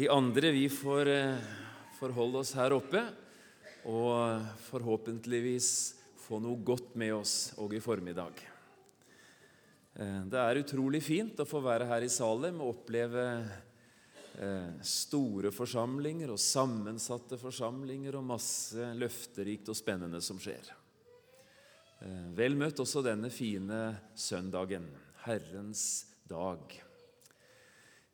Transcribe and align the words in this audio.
Vi 0.00 0.08
andre 0.08 0.50
vi 0.50 0.68
får 0.68 1.06
eh, 1.06 1.36
forholde 1.98 2.40
oss 2.40 2.54
her 2.56 2.72
oppe 2.72 3.02
og 3.84 4.46
forhåpentligvis 4.64 5.68
få 6.22 6.38
noe 6.40 6.56
godt 6.64 6.94
med 6.96 7.12
oss 7.18 7.34
òg 7.60 7.74
i 7.76 7.82
formiddag. 7.84 8.40
Eh, 10.00 10.22
det 10.24 10.40
er 10.40 10.62
utrolig 10.62 11.02
fint 11.04 11.44
å 11.44 11.48
få 11.52 11.60
være 11.68 11.90
her 11.92 12.08
i 12.08 12.08
Salem 12.08 12.64
og 12.64 12.78
oppleve 12.78 13.26
eh, 14.40 14.72
store 14.80 15.52
forsamlinger 15.52 16.32
og 16.32 16.40
sammensatte 16.48 17.36
forsamlinger 17.36 18.16
og 18.16 18.28
masse 18.32 18.92
løfterikt 18.96 19.68
og 19.68 19.82
spennende 19.84 20.24
som 20.24 20.40
skjer. 20.40 20.76
Vel 22.40 22.56
møtt 22.56 22.80
også 22.80 23.04
denne 23.04 23.28
fine 23.28 23.90
søndagen, 24.16 24.88
Herrens 25.26 25.90
dag. 26.24 26.80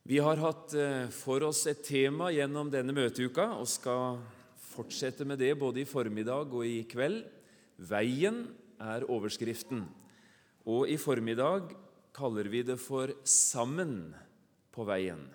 Vi 0.07 0.21
har 0.23 0.39
hatt 0.39 0.71
eh, 0.79 1.09
for 1.11 1.43
oss 1.43 1.65
et 1.67 1.81
tema 1.83 2.29
gjennom 2.31 2.69
denne 2.71 2.95
møteuka 2.95 3.49
og 3.57 3.67
skal 3.67 4.21
fortsette 4.63 5.27
med 5.27 5.41
det 5.43 5.57
både 5.59 5.81
i 5.83 5.89
formiddag 5.89 6.53
og 6.55 6.63
i 6.63 6.85
kveld. 6.87 7.25
Veien 7.91 8.45
er 8.79 9.09
overskriften. 9.11 9.81
Og 10.71 10.87
i 10.95 10.95
formiddag 10.95 11.75
kaller 12.15 12.47
vi 12.53 12.63
det 12.69 12.79
for 12.79 13.11
Sammen 13.27 14.15
på 14.71 14.87
veien. 14.87 15.27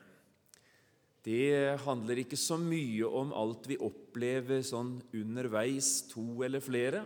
Det 1.28 1.76
handler 1.84 2.24
ikke 2.24 2.40
så 2.40 2.56
mye 2.56 3.12
om 3.12 3.36
alt 3.36 3.68
vi 3.68 3.76
opplever 3.76 4.64
sånn 4.64 5.02
underveis, 5.12 5.98
to 6.08 6.46
eller 6.48 6.64
flere, 6.64 7.04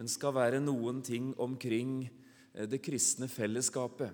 men 0.00 0.08
skal 0.08 0.38
være 0.40 0.64
noen 0.64 1.04
ting 1.04 1.34
omkring 1.36 2.06
eh, 2.08 2.64
det 2.64 2.80
kristne 2.80 3.28
fellesskapet. 3.28 4.08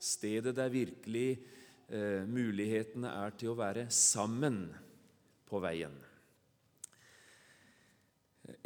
Stedet 0.00 0.56
der 0.56 0.72
virkelig 0.72 1.59
eh, 1.90 2.22
mulighetene 2.26 3.10
er 3.24 3.34
til 3.38 3.52
å 3.52 3.58
være 3.58 3.88
sammen 3.94 4.62
på 5.50 5.60
veien. 5.62 5.94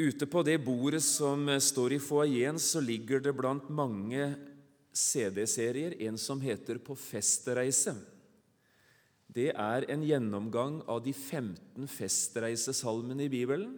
Ute 0.01 0.27
på 0.31 0.43
det 0.47 0.57
bordet 0.65 1.03
som 1.05 1.49
står 1.61 1.97
i 1.97 2.01
foajeen, 2.03 2.59
så 2.61 2.81
ligger 2.81 3.21
det 3.25 3.35
blant 3.37 3.69
mange 3.69 4.33
CD-serier 4.95 5.97
en 6.07 6.19
som 6.21 6.41
heter 6.41 6.79
På 6.79 6.97
festreise. 6.97 7.97
Det 9.35 9.51
er 9.51 9.89
en 9.91 10.05
gjennomgang 10.07 10.79
av 10.87 11.03
de 11.05 11.13
15 11.13 11.89
festreisesalmene 11.91 13.27
i 13.27 13.33
Bibelen. 13.33 13.75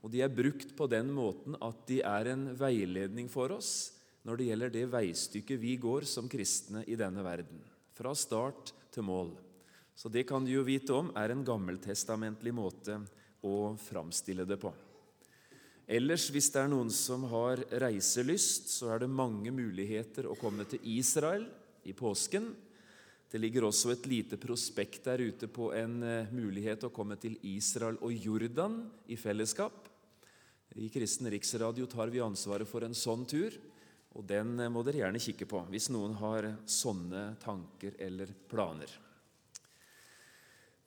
Og 0.00 0.12
de 0.12 0.22
er 0.24 0.32
brukt 0.32 0.72
på 0.78 0.88
den 0.88 1.10
måten 1.12 1.58
at 1.60 1.84
de 1.88 2.00
er 2.00 2.32
en 2.32 2.48
veiledning 2.56 3.28
for 3.28 3.52
oss 3.58 3.92
når 4.26 4.38
det 4.38 4.50
gjelder 4.50 4.74
det 4.74 4.84
veistykket 4.90 5.60
vi 5.62 5.76
går 5.82 6.06
som 6.08 6.30
kristne 6.30 6.82
i 6.86 6.98
denne 6.98 7.22
verden 7.26 7.60
fra 7.96 8.12
start 8.14 8.74
til 8.92 9.06
mål. 9.08 9.32
Så 9.96 10.10
det 10.12 10.26
kan 10.28 10.44
du 10.44 10.52
jo 10.52 10.64
vite 10.66 10.92
om 10.92 11.08
er 11.16 11.32
en 11.32 11.44
gammeltestamentlig 11.44 12.52
måte 12.52 12.98
å 13.46 13.72
framstille 13.80 14.44
det 14.44 14.58
på. 14.60 14.72
Ellers, 15.86 16.26
hvis 16.34 16.50
det 16.50 16.64
er 16.64 16.70
noen 16.72 16.90
som 16.90 17.24
har 17.30 17.62
reiselyst, 17.80 18.72
så 18.74 18.90
er 18.92 19.04
det 19.04 19.12
mange 19.12 19.52
muligheter 19.54 20.26
å 20.26 20.36
komme 20.36 20.66
til 20.68 20.82
Israel 20.96 21.46
i 21.86 21.94
påsken. 21.96 22.50
Det 23.30 23.38
ligger 23.40 23.68
også 23.68 23.92
et 23.94 24.08
lite 24.10 24.38
prospekt 24.38 25.06
der 25.06 25.22
ute 25.22 25.48
på 25.50 25.70
en 25.78 26.00
eh, 26.02 26.32
mulighet 26.34 26.84
å 26.86 26.92
komme 26.94 27.16
til 27.22 27.38
Israel 27.46 27.98
og 28.02 28.12
Jordan 28.12 28.80
i 29.10 29.18
fellesskap. 29.18 29.88
I 30.76 30.90
Kristen 30.92 31.30
Riksradio 31.32 31.86
tar 31.88 32.10
vi 32.12 32.20
ansvaret 32.20 32.68
for 32.68 32.84
en 32.84 32.94
sånn 32.94 33.24
tur. 33.30 33.54
Og 34.16 34.24
den 34.24 34.56
eh, 34.60 34.72
må 34.72 34.82
dere 34.86 35.04
gjerne 35.04 35.22
kikke 35.22 35.48
på 35.48 35.62
hvis 35.72 35.90
noen 35.92 36.16
har 36.20 36.48
sånne 36.64 37.34
tanker 37.42 37.98
eller 38.02 38.32
planer. 38.50 38.90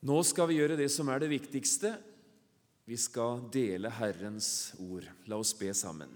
Nå 0.10 0.22
skal 0.24 0.48
vi 0.50 0.62
gjøre 0.62 0.80
det 0.80 0.88
som 0.94 1.10
er 1.12 1.22
det 1.22 1.34
viktigste. 1.34 1.92
Vi 2.90 2.98
skal 2.98 3.44
dele 3.52 3.92
Herrens 3.94 4.72
ord. 4.82 5.06
La 5.30 5.38
oss 5.38 5.52
be 5.60 5.74
sammen. 5.76 6.14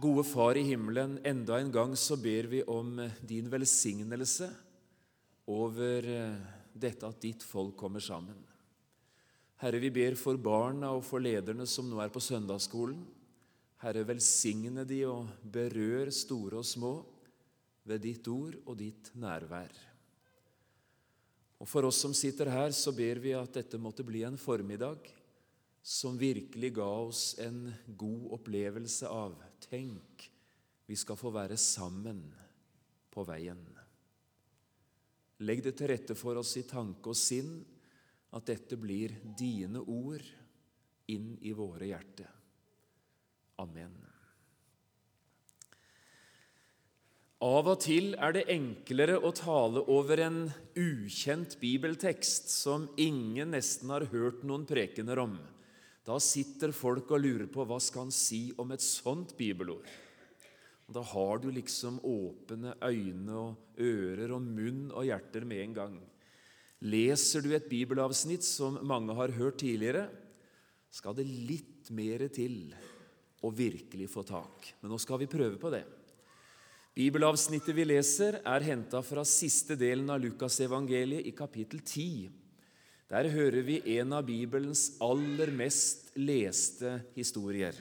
Gode 0.00 0.22
Far 0.24 0.56
i 0.56 0.62
himmelen, 0.64 1.18
enda 1.26 1.58
en 1.58 1.72
gang 1.74 1.96
så 1.98 2.16
ber 2.16 2.46
vi 2.48 2.62
om 2.62 2.94
din 3.26 3.50
velsignelse 3.52 4.46
over 5.50 6.06
eh, 6.06 6.36
dette 6.72 7.08
at 7.08 7.18
ditt 7.20 7.42
folk 7.44 7.74
kommer 7.80 8.00
sammen. 8.00 8.38
Herre, 9.60 9.80
vi 9.82 9.90
ber 9.92 10.14
for 10.16 10.38
barna 10.40 10.92
og 10.96 11.02
for 11.04 11.20
lederne 11.20 11.66
som 11.68 11.88
nå 11.90 11.98
er 12.00 12.12
på 12.12 12.22
søndagsskolen. 12.22 13.02
Herre, 13.80 14.04
velsigne 14.04 14.84
de 14.84 15.04
og 15.08 15.30
berør 15.40 16.10
store 16.12 16.60
og 16.60 16.66
små 16.68 16.92
ved 17.88 18.02
ditt 18.04 18.26
ord 18.28 18.58
og 18.66 18.76
ditt 18.76 19.08
nærvær. 19.16 19.72
Og 21.60 21.68
For 21.68 21.88
oss 21.88 22.00
som 22.04 22.12
sitter 22.16 22.48
her, 22.52 22.72
så 22.76 22.92
ber 22.96 23.20
vi 23.20 23.32
at 23.36 23.56
dette 23.56 23.80
måtte 23.80 24.04
bli 24.04 24.22
en 24.24 24.36
formiddag 24.40 25.08
som 25.80 26.18
virkelig 26.20 26.74
ga 26.76 26.88
oss 27.06 27.24
en 27.40 27.66
god 27.86 28.36
opplevelse 28.36 29.08
av 29.08 29.36
Tenk, 29.64 30.24
vi 30.88 30.96
skal 30.96 31.18
få 31.20 31.32
være 31.32 31.56
sammen 31.60 32.22
på 33.12 33.24
veien. 33.28 33.60
Legg 35.44 35.62
det 35.64 35.74
til 35.78 35.92
rette 35.92 36.16
for 36.18 36.40
oss 36.40 36.56
i 36.60 36.66
tanke 36.68 37.12
og 37.12 37.16
sinn 37.16 37.52
at 38.36 38.48
dette 38.48 38.76
blir 38.80 39.14
dine 39.36 39.80
ord 39.80 40.24
inn 41.12 41.32
i 41.44 41.52
våre 41.56 41.88
hjerter. 41.92 42.39
Amen. 43.60 43.92
Av 47.40 47.70
og 47.72 47.78
til 47.80 48.12
er 48.20 48.34
det 48.36 48.48
enklere 48.52 49.16
å 49.16 49.30
tale 49.32 49.80
over 49.88 50.20
en 50.20 50.42
ukjent 50.76 51.54
bibeltekst 51.60 52.52
som 52.52 52.84
ingen 53.00 53.54
nesten 53.56 53.92
har 53.94 54.04
hørt 54.12 54.42
noen 54.44 54.66
prekener 54.68 55.22
om. 55.22 55.38
Da 56.04 56.18
sitter 56.20 56.72
folk 56.76 57.08
og 57.12 57.24
lurer 57.24 57.48
på 57.52 57.64
hva 57.64 57.78
skal 57.80 58.06
han 58.06 58.12
si 58.12 58.50
om 58.60 58.72
et 58.74 58.84
sånt 58.84 59.32
bibelord. 59.40 59.88
Og 60.88 60.96
da 60.98 61.04
har 61.14 61.40
du 61.40 61.48
liksom 61.54 62.00
åpne 62.04 62.74
øyne 62.82 63.36
og 63.38 63.80
ører 63.88 64.36
og 64.36 64.44
munn 64.44 64.88
og 64.90 65.08
hjerter 65.08 65.48
med 65.48 65.64
en 65.64 65.76
gang. 65.80 65.98
Leser 66.84 67.44
du 67.44 67.52
et 67.56 67.68
bibelavsnitt 67.72 68.44
som 68.44 68.80
mange 68.84 69.16
har 69.16 69.32
hørt 69.36 69.60
tidligere, 69.62 70.08
skal 70.90 71.14
det 71.16 71.28
litt 71.28 71.92
mer 71.94 72.26
til 72.34 72.74
og 73.42 73.56
virkelig 73.56 74.08
få 74.12 74.24
tak. 74.26 74.72
Men 74.80 74.92
nå 74.92 74.98
skal 75.00 75.20
vi 75.22 75.30
prøve 75.30 75.56
på 75.60 75.72
det. 75.72 75.84
Bibelavsnittet 76.96 77.76
vi 77.76 77.86
leser, 77.86 78.40
er 78.44 78.66
henta 78.66 79.00
fra 79.06 79.22
siste 79.24 79.76
delen 79.78 80.10
av 80.10 80.20
Lukasevangeliet 80.24 81.28
i 81.30 81.32
kapittel 81.36 81.80
10. 81.84 82.30
Der 83.10 83.28
hører 83.30 83.62
vi 83.66 83.78
en 83.96 84.12
av 84.14 84.26
Bibelens 84.26 84.96
aller 85.02 85.50
mest 85.54 86.10
leste 86.18 86.98
historier. 87.16 87.78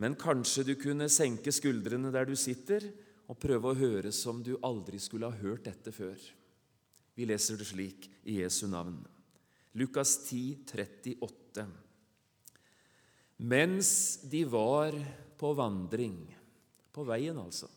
Men 0.00 0.16
kanskje 0.18 0.64
du 0.68 0.74
kunne 0.80 1.10
senke 1.12 1.52
skuldrene 1.54 2.12
der 2.14 2.28
du 2.28 2.36
sitter, 2.38 2.84
og 3.30 3.38
prøve 3.38 3.70
å 3.70 3.78
høre 3.78 4.10
som 4.10 4.40
du 4.42 4.56
aldri 4.66 4.98
skulle 4.98 5.28
ha 5.30 5.38
hørt 5.38 5.68
dette 5.68 5.92
før. 5.94 6.18
Vi 7.14 7.28
leser 7.28 7.60
det 7.60 7.68
slik 7.68 8.08
i 8.26 8.40
Jesu 8.40 8.64
navn. 8.66 8.96
Lukas 9.78 10.16
10, 10.26 10.64
38. 10.66 11.66
Mens 13.40 14.20
de 14.28 14.44
var 14.44 14.92
på 15.40 15.54
vandring 15.56 16.18
På 16.92 17.06
veien, 17.08 17.38
altså. 17.40 17.70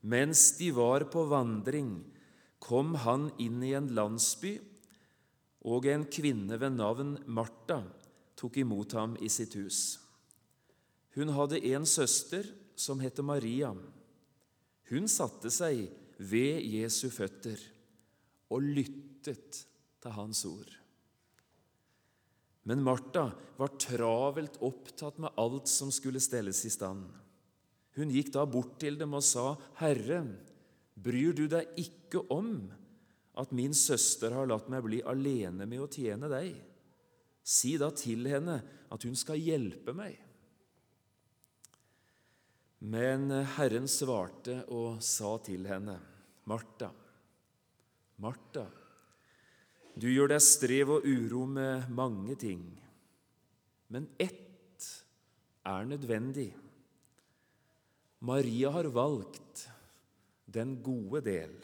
Mens 0.00 0.58
de 0.58 0.68
var 0.74 1.06
på 1.10 1.24
vandring, 1.26 2.04
kom 2.62 2.92
han 3.02 3.28
inn 3.42 3.62
i 3.66 3.72
en 3.74 3.88
landsby, 3.94 4.52
og 5.66 5.88
en 5.90 6.04
kvinne 6.06 6.58
ved 6.60 6.76
navn 6.76 7.16
Martha 7.26 7.80
tok 8.38 8.60
imot 8.62 8.94
ham 8.94 9.16
i 9.22 9.30
sitt 9.32 9.56
hus. 9.58 9.98
Hun 11.18 11.32
hadde 11.34 11.62
en 11.72 11.86
søster 11.86 12.46
som 12.78 13.02
het 13.02 13.18
Maria. 13.26 13.72
Hun 14.90 15.08
satte 15.10 15.50
seg 15.50 15.88
ved 16.18 16.62
Jesu 16.62 17.08
føtter 17.10 17.58
og 18.54 18.62
lyttet 18.62 19.64
til 20.02 20.14
hans 20.14 20.44
ord. 20.46 20.70
Men 22.68 22.82
Martha 22.84 23.30
var 23.56 23.70
travelt 23.80 24.58
opptatt 24.60 25.16
med 25.24 25.32
alt 25.40 25.70
som 25.72 25.88
skulle 25.94 26.20
stelles 26.20 26.60
i 26.68 26.70
stand. 26.72 27.06
Hun 27.96 28.12
gikk 28.12 28.28
da 28.34 28.44
bort 28.46 28.76
til 28.82 28.98
dem 29.00 29.16
og 29.16 29.24
sa, 29.24 29.56
'Herre, 29.80 30.20
bryr 30.94 31.32
du 31.32 31.46
deg 31.48 31.72
ikke 31.80 32.20
om 32.30 32.68
at 33.40 33.54
min 33.56 33.72
søster 33.72 34.34
har 34.36 34.46
latt 34.50 34.68
meg 34.68 34.84
bli 34.84 35.00
alene 35.00 35.64
med 35.64 35.80
å 35.80 35.88
tjene 35.88 36.28
deg?' 36.28 36.60
Si 37.42 37.78
da 37.80 37.88
til 37.90 38.28
henne 38.28 38.60
at 38.92 39.02
hun 39.02 39.16
skal 39.16 39.40
hjelpe 39.40 39.94
meg. 39.96 40.18
Men 42.84 43.30
Herren 43.56 43.88
svarte 43.88 44.60
og 44.68 45.00
sa 45.02 45.38
til 45.42 45.64
henne, 45.66 45.96
Martha, 46.44 46.92
Martha, 48.20 48.66
du 49.98 50.06
gjør 50.12 50.30
deg 50.30 50.42
strev 50.44 50.92
og 50.98 51.06
uro 51.06 51.42
med 51.50 51.88
mange 51.90 52.36
ting, 52.38 52.62
men 53.90 54.06
ett 54.20 54.86
er 55.66 55.88
nødvendig. 55.88 56.52
Maria 58.22 58.70
har 58.74 58.88
valgt 58.94 59.64
den 60.46 60.76
gode 60.82 61.22
del, 61.26 61.54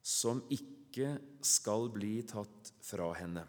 som 0.00 0.40
ikke 0.52 1.14
skal 1.44 1.88
bli 1.92 2.14
tatt 2.28 2.72
fra 2.84 3.10
henne. 3.18 3.44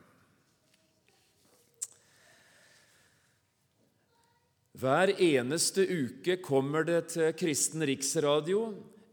Hver 4.79 5.11
eneste 5.19 5.83
uke 5.83 6.37
kommer 6.43 6.85
det 6.87 7.01
til 7.15 7.31
Kristen 7.35 7.83
Riksradio 7.87 8.61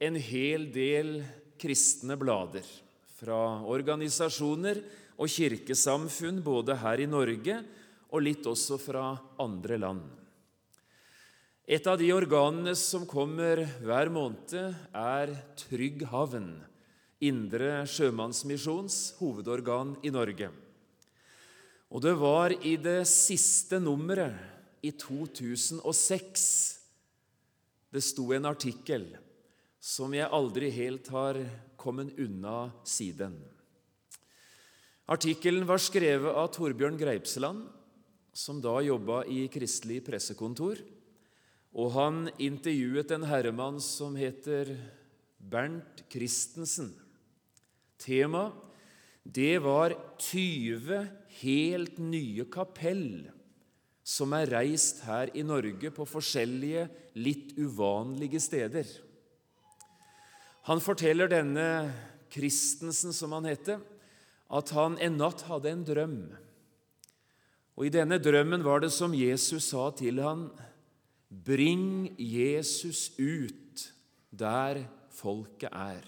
en 0.03 0.19
hel 0.21 0.69
del 0.75 1.17
kristne 1.59 2.19
blader 2.21 2.67
fra 3.17 3.65
organisasjoner 3.65 4.83
og 5.17 5.31
kirkesamfunn 5.33 6.43
både 6.45 6.77
her 6.83 7.01
i 7.01 7.09
Norge 7.09 7.59
og 8.13 8.23
litt 8.23 8.47
også 8.47 8.79
fra 8.81 9.09
andre 9.43 9.79
land. 9.81 10.05
Et 11.67 11.83
av 11.91 11.99
de 11.99 12.13
organene 12.15 12.77
som 12.79 13.09
kommer 13.11 13.65
hver 13.83 14.11
måned, 14.15 14.55
er 14.95 15.33
Trygg 15.59 16.05
havn, 16.13 16.53
Indre 17.19 17.81
Sjømannsmisjons 17.91 19.17
hovedorgan 19.19 19.97
i 20.07 20.13
Norge. 20.15 20.53
Og 21.91 22.03
det 22.05 22.15
var 22.21 22.55
i 22.63 22.77
det 22.79 23.01
siste 23.11 23.81
nummeret, 23.83 24.53
i 24.85 24.93
2006, 24.95 26.43
det 27.91 28.03
sto 28.05 28.29
en 28.37 28.47
artikkel 28.47 29.09
som 29.83 30.13
jeg 30.15 30.29
aldri 30.31 30.69
helt 30.71 31.09
har 31.11 31.41
kommet 31.87 32.19
unna 32.19 32.73
siden. 32.87 33.38
Artikkelen 35.06 35.69
var 35.69 35.79
skrevet 35.79 36.35
av 36.35 36.50
Torbjørn 36.56 36.99
Greipsland, 36.99 37.69
som 38.35 38.59
da 38.61 38.81
jobba 38.83 39.23
i 39.31 39.44
Kristelig 39.53 40.00
pressekontor. 40.09 40.83
Og 41.77 41.93
han 41.94 42.27
intervjuet 42.43 43.12
en 43.15 43.27
herremann 43.31 43.79
som 43.85 44.17
heter 44.19 44.75
Bernt 45.38 46.03
Christensen. 46.11 46.91
Tema 48.03 48.49
det 49.23 49.59
var 49.62 49.94
20 50.23 51.06
helt 51.41 51.97
nye 51.99 52.47
kapell 52.50 53.27
som 54.06 54.35
er 54.37 54.53
reist 54.55 55.03
her 55.06 55.32
i 55.35 55.43
Norge 55.43 55.91
på 55.91 56.06
forskjellige, 56.06 56.87
litt 57.19 57.56
uvanlige 57.59 58.39
steder. 58.43 58.87
Han 60.67 60.83
forteller 60.83 61.31
denne 61.31 61.67
Christensen, 62.33 63.15
som 63.15 63.35
han 63.37 63.47
heter, 63.47 63.79
at 64.51 64.73
han 64.75 64.97
en 65.03 65.19
natt 65.21 65.45
hadde 65.47 65.71
en 65.71 65.85
drøm. 65.87 66.19
Og 67.77 67.87
I 67.87 67.93
denne 67.95 68.19
drømmen 68.23 68.65
var 68.67 68.83
det 68.83 68.91
som 68.95 69.15
Jesus 69.15 69.71
sa 69.71 69.91
til 69.95 70.23
han, 70.25 70.49
Bring 71.27 72.15
Jesus 72.23 73.11
ut 73.19 73.83
der 74.31 74.85
folket 75.15 75.73
er. 75.75 76.05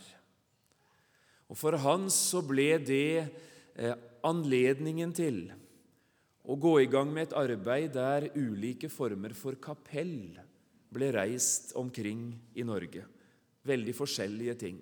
Og 1.49 1.59
For 1.59 1.79
han 1.81 2.07
så 2.13 2.43
ble 2.47 2.77
det 2.83 3.27
eh, 3.75 3.95
anledningen 4.27 5.15
til 5.17 5.41
å 6.49 6.57
gå 6.61 6.75
i 6.85 6.89
gang 6.91 7.11
med 7.13 7.29
et 7.29 7.37
arbeid 7.37 7.93
der 7.97 8.29
ulike 8.37 8.91
former 8.93 9.35
for 9.37 9.59
kapell 9.61 10.39
ble 10.95 11.11
reist 11.17 11.75
omkring 11.77 12.31
i 12.57 12.65
Norge. 12.65 13.05
Veldig 13.69 13.95
forskjellige 13.97 14.55
ting. 14.65 14.79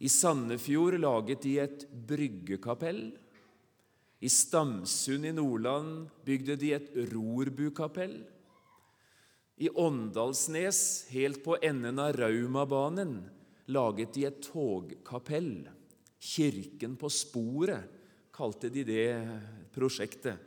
I 0.00 0.08
Sandefjord 0.08 0.96
laget 0.98 1.44
de 1.44 1.58
et 1.60 1.84
bryggekapell. 2.08 3.10
I 4.20 4.28
Stamsund 4.28 5.28
i 5.28 5.32
Nordland 5.36 6.08
bygde 6.24 6.56
de 6.60 6.72
et 6.76 6.88
rorbukapell. 7.12 8.22
I 9.60 9.68
Åndalsnes, 9.76 10.80
helt 11.12 11.42
på 11.44 11.58
enden 11.60 12.00
av 12.00 12.16
Raumabanen, 12.16 13.18
laget 13.68 14.14
de 14.16 14.24
et 14.28 14.40
togkapell. 14.44 15.68
Kirken 16.20 16.96
på 17.00 17.10
sporet 17.12 17.84
kalte 18.32 18.72
de 18.72 18.84
det 18.88 19.04
prosjektet. 19.76 20.40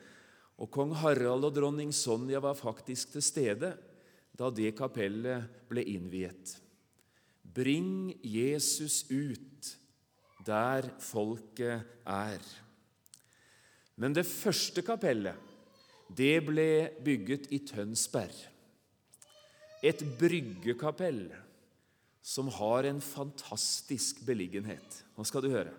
Og 0.58 0.70
kong 0.74 0.94
Harald 0.98 1.46
og 1.46 1.54
dronning 1.54 1.94
Sonja 1.94 2.42
var 2.42 2.58
faktisk 2.58 3.14
til 3.14 3.26
stede 3.26 3.74
da 4.34 4.50
det 4.50 4.74
kapellet 4.78 5.66
ble 5.70 5.86
innviet. 5.94 6.58
Bring 7.54 8.14
Jesus 8.24 9.04
ut 9.12 9.78
der 10.44 10.90
folket 11.00 11.86
er. 12.10 12.42
Men 13.96 14.16
det 14.16 14.26
første 14.28 14.84
kapellet 14.86 15.52
det 16.14 16.44
ble 16.46 16.68
bygget 17.06 17.48
i 17.56 17.62
Tønsberg. 17.66 18.36
Et 19.84 20.04
bryggekapell 20.20 21.26
som 22.24 22.52
har 22.56 22.88
en 22.88 23.02
fantastisk 23.04 24.22
beliggenhet. 24.28 25.00
Nå 25.18 25.26
skal 25.28 25.44
du 25.44 25.50
høre. 25.52 25.74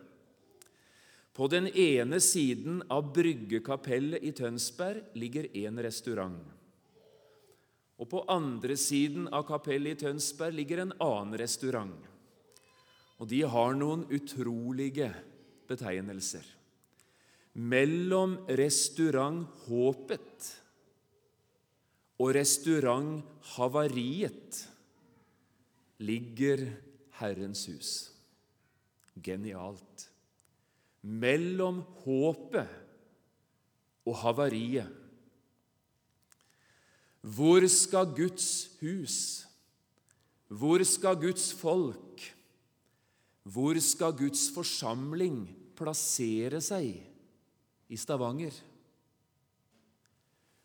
På 1.34 1.48
den 1.50 1.66
ene 1.68 2.20
siden 2.22 2.82
av 2.92 3.08
bryggekapellet 3.14 4.22
i 4.22 4.32
Tønsberg 4.36 5.16
ligger 5.18 5.48
en 5.64 5.80
restaurant. 5.82 6.42
Og 8.04 8.10
På 8.10 8.20
andre 8.28 8.76
siden 8.76 9.30
av 9.32 9.46
kapellet 9.48 9.96
i 9.96 10.04
Tønsberg 10.04 10.52
ligger 10.58 10.82
en 10.82 10.92
annen 11.00 11.38
restaurant. 11.40 11.96
Og 13.16 13.30
De 13.30 13.40
har 13.48 13.72
noen 13.78 14.04
utrolige 14.12 15.08
betegnelser. 15.70 16.44
Mellom 17.54 18.34
restaurant 18.60 19.46
Håpet 19.64 20.50
og 22.20 22.34
restaurant 22.36 23.22
Havariet 23.54 24.60
ligger 26.04 26.66
Herrens 27.22 27.64
hus. 27.70 27.94
Genialt. 29.24 30.10
Mellom 31.04 31.80
håpet 32.04 32.68
og 34.04 34.16
havariet 34.20 35.03
hvor 37.24 37.64
skal 37.72 38.10
Guds 38.12 38.68
hus, 38.82 39.16
hvor 40.52 40.82
skal 40.84 41.16
Guds 41.16 41.48
folk, 41.56 42.20
hvor 43.48 43.80
skal 43.80 44.12
Guds 44.18 44.50
forsamling 44.52 45.46
plassere 45.76 46.60
seg 46.64 47.00
i 47.88 47.96
Stavanger? 47.96 48.52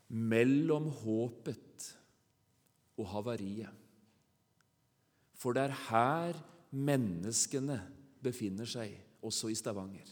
Mellom 0.10 0.90
håpet 1.00 1.90
og 3.00 3.08
havariet. 3.14 3.72
For 5.40 5.56
det 5.56 5.70
er 5.70 5.82
her 5.88 6.40
menneskene 6.76 7.78
befinner 8.20 8.68
seg, 8.68 8.92
også 9.24 9.52
i 9.54 9.56
Stavanger. 9.56 10.10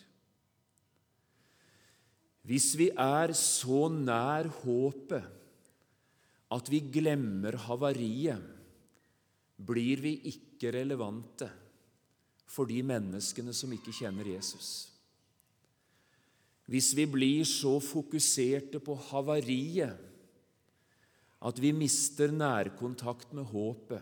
Hvis 2.48 2.72
vi 2.80 2.88
er 2.96 3.34
så 3.36 3.89
nær 3.92 4.48
håpet 4.62 5.34
at 6.54 6.70
vi 6.72 6.80
glemmer 6.94 7.58
havariet, 7.68 8.44
blir 9.58 10.04
vi 10.04 10.13
ikke 10.30 10.72
relevante 10.75 11.48
for 12.48 12.70
de 12.70 12.80
menneskene 12.86 13.54
som 13.56 13.72
ikke 13.74 13.96
kjenner 13.96 14.30
Jesus. 14.36 14.70
Hvis 16.68 16.92
vi 16.96 17.08
blir 17.10 17.48
så 17.48 17.77
fokuserte 17.84 18.80
på 18.84 18.96
havariet 19.10 20.04
at 21.48 21.60
vi 21.62 21.72
mister 21.75 22.32
nærkontakt 22.34 23.34
med 23.38 23.50
håpet, 23.51 24.01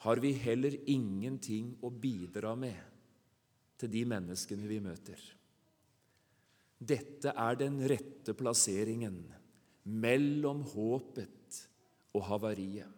har 0.00 0.20
vi 0.22 0.32
heller 0.32 0.78
ingenting 0.88 1.74
å 1.84 1.90
bidra 1.92 2.54
med 2.56 2.78
til 3.80 3.92
de 3.92 4.04
menneskene 4.08 4.68
vi 4.68 4.78
møter. 4.80 5.20
Dette 6.80 7.34
er 7.36 7.58
den 7.60 7.76
rette 7.84 8.32
plasseringen 8.36 9.18
mellom 9.90 10.62
håpet 10.72 11.60
og 12.14 12.24
havariet. 12.28 12.88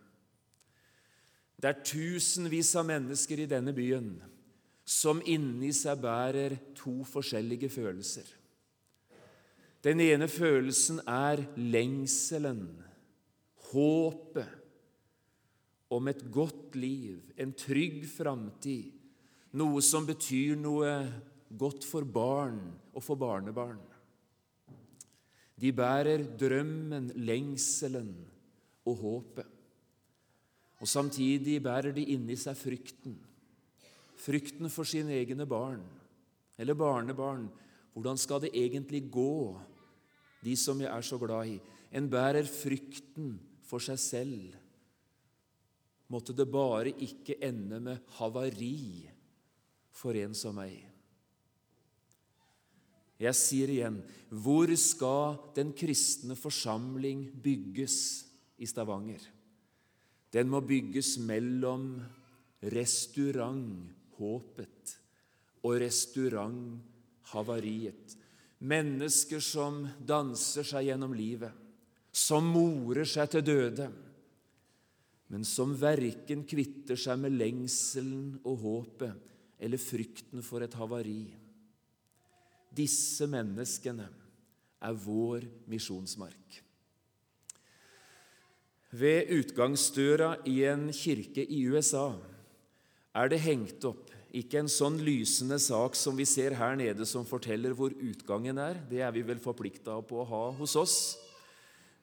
Det 1.62 1.70
er 1.70 1.82
tusenvis 1.86 2.72
av 2.78 2.88
mennesker 2.88 3.44
i 3.44 3.50
denne 3.50 3.74
byen 3.76 4.14
som 4.88 5.20
inni 5.30 5.70
seg 5.76 6.00
bærer 6.02 6.56
to 6.74 7.04
forskjellige 7.06 7.70
følelser. 7.70 8.26
Den 9.82 10.02
ene 10.02 10.28
følelsen 10.30 11.00
er 11.10 11.42
lengselen, 11.58 12.66
håpet 13.72 14.58
om 15.92 16.08
et 16.08 16.22
godt 16.32 16.76
liv, 16.78 17.18
en 17.36 17.52
trygg 17.54 18.04
framtid, 18.10 18.92
noe 19.58 19.82
som 19.84 20.06
betyr 20.08 20.56
noe 20.56 20.92
godt 21.58 21.84
for 21.84 22.06
barn 22.08 22.60
og 22.94 23.02
for 23.04 23.18
barnebarn. 23.20 23.91
De 25.62 25.70
bærer 25.70 26.24
drømmen, 26.38 27.12
lengselen 27.22 28.14
og 28.88 28.96
håpet. 28.98 29.46
Og 30.82 30.88
Samtidig 30.90 31.60
bærer 31.62 31.94
de 31.94 32.02
inni 32.10 32.34
seg 32.34 32.58
frykten. 32.58 33.14
Frykten 34.18 34.70
for 34.70 34.86
sine 34.86 35.14
egne 35.14 35.46
barn 35.46 35.84
eller 36.58 36.74
barnebarn. 36.78 37.46
Hvordan 37.94 38.18
skal 38.18 38.42
det 38.42 38.50
egentlig 38.56 39.04
gå, 39.12 39.54
de 40.42 40.56
som 40.58 40.80
jeg 40.80 40.90
er 40.90 41.06
så 41.06 41.18
glad 41.22 41.54
i? 41.54 41.60
En 41.94 42.08
bærer 42.10 42.48
frykten 42.48 43.36
for 43.62 43.82
seg 43.82 44.00
selv. 44.00 44.54
Måtte 46.10 46.34
det 46.36 46.48
bare 46.50 46.90
ikke 46.90 47.38
ende 47.44 47.78
med 47.80 48.02
havari 48.18 49.08
for 49.92 50.16
en 50.18 50.34
som 50.36 50.58
meg. 50.58 50.91
Jeg 53.22 53.38
sier 53.38 53.70
igjen 53.70 54.00
hvor 54.32 54.70
skal 54.80 55.36
den 55.56 55.70
kristne 55.76 56.34
forsamling 56.38 57.26
bygges 57.44 57.96
i 58.58 58.66
Stavanger? 58.66 59.22
Den 60.32 60.48
må 60.48 60.62
bygges 60.64 61.18
mellom 61.20 62.00
restaurant 62.72 63.90
Håpet 64.16 64.96
og 65.66 65.76
restaurant 65.82 66.78
Havariet. 67.32 68.16
Mennesker 68.62 69.42
som 69.42 69.82
danser 70.06 70.66
seg 70.66 70.86
gjennom 70.86 71.14
livet, 71.16 71.50
som 72.12 72.46
morer 72.54 73.08
seg 73.08 73.30
til 73.32 73.44
døde, 73.46 73.88
men 75.32 75.46
som 75.48 75.72
verken 75.80 76.44
kvitter 76.46 76.98
seg 77.00 77.18
med 77.22 77.34
lengselen 77.40 78.36
og 78.44 78.58
håpet 78.62 79.62
eller 79.62 79.80
frykten 79.80 80.44
for 80.44 80.62
et 80.62 80.76
havari. 80.76 81.24
Disse 82.72 83.28
menneskene 83.28 84.08
er 84.82 84.98
vår 85.04 85.44
misjonsmark. 85.70 86.60
Ved 88.92 89.30
utgangsdøra 89.32 90.34
i 90.48 90.62
en 90.68 90.90
kirke 90.92 91.44
i 91.44 91.62
USA 91.72 92.10
er 93.16 93.30
det 93.32 93.40
hengt 93.44 93.84
opp 93.88 94.10
ikke 94.32 94.62
en 94.62 94.70
sånn 94.72 94.96
lysende 95.04 95.58
sak 95.60 95.96
som 95.98 96.16
vi 96.16 96.24
ser 96.28 96.54
her 96.56 96.76
nede, 96.80 97.04
som 97.08 97.26
forteller 97.28 97.74
hvor 97.76 97.92
utgangen 97.92 98.56
er. 98.60 98.78
Det 98.88 99.02
er 99.04 99.12
vi 99.12 99.24
vel 99.28 99.40
forplikta 99.42 99.98
på 100.08 100.22
å 100.22 100.28
ha 100.28 100.44
hos 100.56 100.76
oss. 100.80 100.96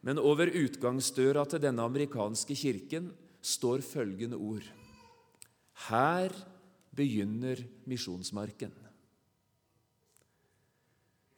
Men 0.05 0.21
over 0.21 0.51
utgangsdøra 0.53 1.47
til 1.49 1.63
denne 1.63 1.85
amerikanske 1.89 2.53
kirken 2.55 3.09
står 3.41 3.81
følgende 3.81 4.37
ord. 4.37 4.67
Her 5.89 6.35
begynner 6.93 7.63
misjonsmarken. 7.89 8.71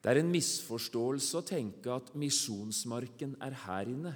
Det 0.01 0.09
er 0.09 0.21
en 0.23 0.31
misforståelse 0.33 1.37
å 1.37 1.45
tenke 1.45 1.91
at 1.93 2.09
misjonsmarken 2.17 3.35
er 3.45 3.57
her 3.67 3.89
inne. 3.91 4.15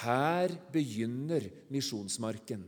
Her 0.00 0.54
begynner 0.74 1.46
misjonsmarken. 1.70 2.64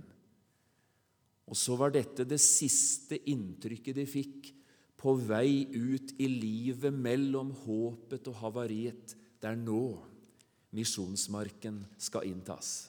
Og 1.50 1.58
så 1.58 1.74
var 1.78 1.94
dette 1.94 2.26
det 2.26 2.38
siste 2.42 3.18
inntrykket 3.30 3.98
de 3.98 4.06
fikk 4.06 4.52
på 4.98 5.16
vei 5.26 5.66
ut 5.74 6.14
i 6.22 6.28
livet 6.30 6.94
mellom 6.94 7.50
håpet 7.64 8.30
og 8.30 8.38
havariet. 8.44 9.16
Det 9.42 9.50
er 9.50 9.58
nå 9.58 9.82
misjonsmarken 10.76 11.82
skal 11.98 12.26
inntas. 12.30 12.88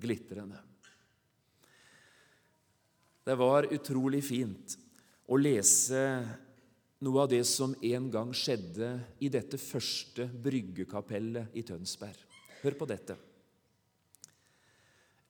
Glitrende. 0.00 0.60
Det 3.24 3.36
var 3.36 3.68
utrolig 3.72 4.22
fint 4.24 4.76
å 5.30 5.36
lese 5.40 6.04
noe 7.00 7.22
av 7.24 7.30
det 7.32 7.42
som 7.48 7.72
en 7.74 8.08
gang 8.12 8.32
skjedde 8.36 8.92
i 9.24 9.30
dette 9.32 9.58
første 9.60 10.26
bryggekapellet 10.44 11.56
i 11.56 11.64
Tønsberg. 11.66 12.18
Hør 12.60 12.76
på 12.76 12.88
dette. 12.90 13.16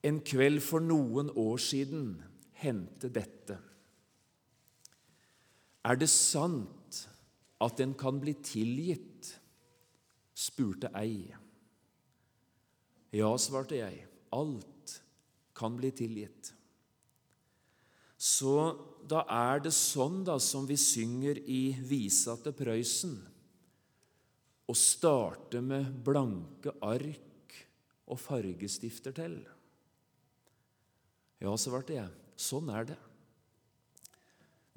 En 0.03 0.19
kveld 0.25 0.63
for 0.65 0.83
noen 0.83 1.31
år 1.39 1.61
siden 1.63 2.15
hendte 2.63 3.11
dette. 3.13 3.59
Er 5.87 5.97
det 6.01 6.11
sant 6.13 7.05
at 7.61 7.81
en 7.85 7.95
kan 7.95 8.21
bli 8.21 8.35
tilgitt? 8.45 9.37
spurte 10.41 10.89
ei. 10.97 11.29
Ja, 13.13 13.29
svarte 13.37 13.77
jeg. 13.77 14.07
Alt 14.33 14.95
kan 15.53 15.75
bli 15.77 15.91
tilgitt. 15.93 16.55
Så 18.17 18.55
da 19.09 19.25
er 19.27 19.63
det 19.65 19.73
sånn 19.75 20.23
da 20.27 20.39
som 20.43 20.67
vi 20.69 20.77
synger 20.81 21.41
i 21.49 21.73
visa 21.87 22.37
til 22.43 22.55
Prøysen, 22.57 23.17
å 24.71 24.75
starte 24.77 25.63
med 25.65 25.89
blanke 26.07 26.77
ark 26.85 27.57
og 28.11 28.21
fargestifter 28.21 29.15
til. 29.17 29.39
Ja, 31.41 31.55
svarte 31.59 31.97
jeg, 31.97 32.11
sånn 32.39 32.71
er 32.71 32.91
det. 32.93 32.99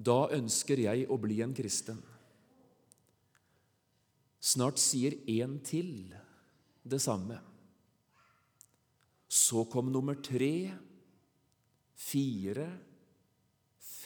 Da 0.04 0.26
ønsker 0.34 0.80
jeg 0.82 1.06
å 1.12 1.20
bli 1.22 1.42
en 1.46 1.54
kristen. 1.56 2.00
Snart 4.44 4.82
sier 4.82 5.16
en 5.40 5.60
til 5.64 6.12
det 6.84 7.00
samme. 7.04 7.38
Så 9.32 9.64
kom 9.72 9.92
nummer 9.94 10.18
tre, 10.20 10.74
fire, 11.96 12.68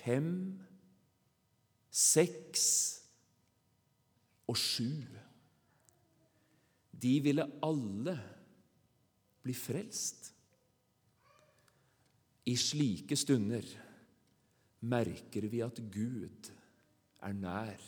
fem, 0.08 0.32
seks 1.92 2.68
og 4.48 4.56
sju. 4.60 5.04
De 6.98 7.14
ville 7.26 7.46
alle 7.66 8.16
bli 9.44 9.56
frelst. 9.56 10.32
I 12.48 12.56
slike 12.56 13.18
stunder 13.20 13.68
merker 14.88 15.50
vi 15.52 15.60
at 15.66 15.82
Gud 15.92 16.52
er 17.28 17.36
nær, 17.36 17.82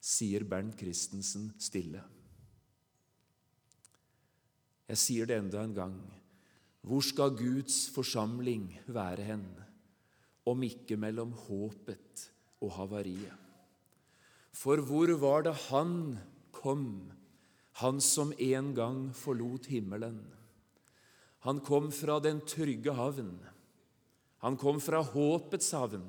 sier 0.00 0.46
Bernt 0.48 0.78
Christensen 0.80 1.50
stille. 1.60 2.00
Jeg 4.86 5.02
sier 5.02 5.28
det 5.28 5.36
enda 5.42 5.64
en 5.66 5.74
gang. 5.76 5.96
Hvor 6.86 7.02
skal 7.02 7.34
Guds 7.36 7.88
forsamling 7.90 8.70
være 8.86 9.24
hen? 9.26 9.46
Om 10.46 10.62
ikke 10.62 10.98
mellom 11.00 11.34
håpet 11.46 12.28
og 12.62 12.72
havariet. 12.78 13.34
For 14.56 14.80
hvor 14.80 15.10
var 15.20 15.44
det 15.44 15.56
han 15.66 16.16
kom, 16.54 17.12
han 17.82 18.00
som 18.00 18.32
en 18.32 18.72
gang 18.76 19.00
forlot 19.14 19.68
himmelen? 19.68 20.22
Han 21.44 21.60
kom 21.60 21.90
fra 21.92 22.16
den 22.22 22.40
trygge 22.48 22.94
havn. 22.96 23.34
Han 24.42 24.56
kom 24.58 24.80
fra 24.82 25.02
håpets 25.04 25.74
havn 25.76 26.06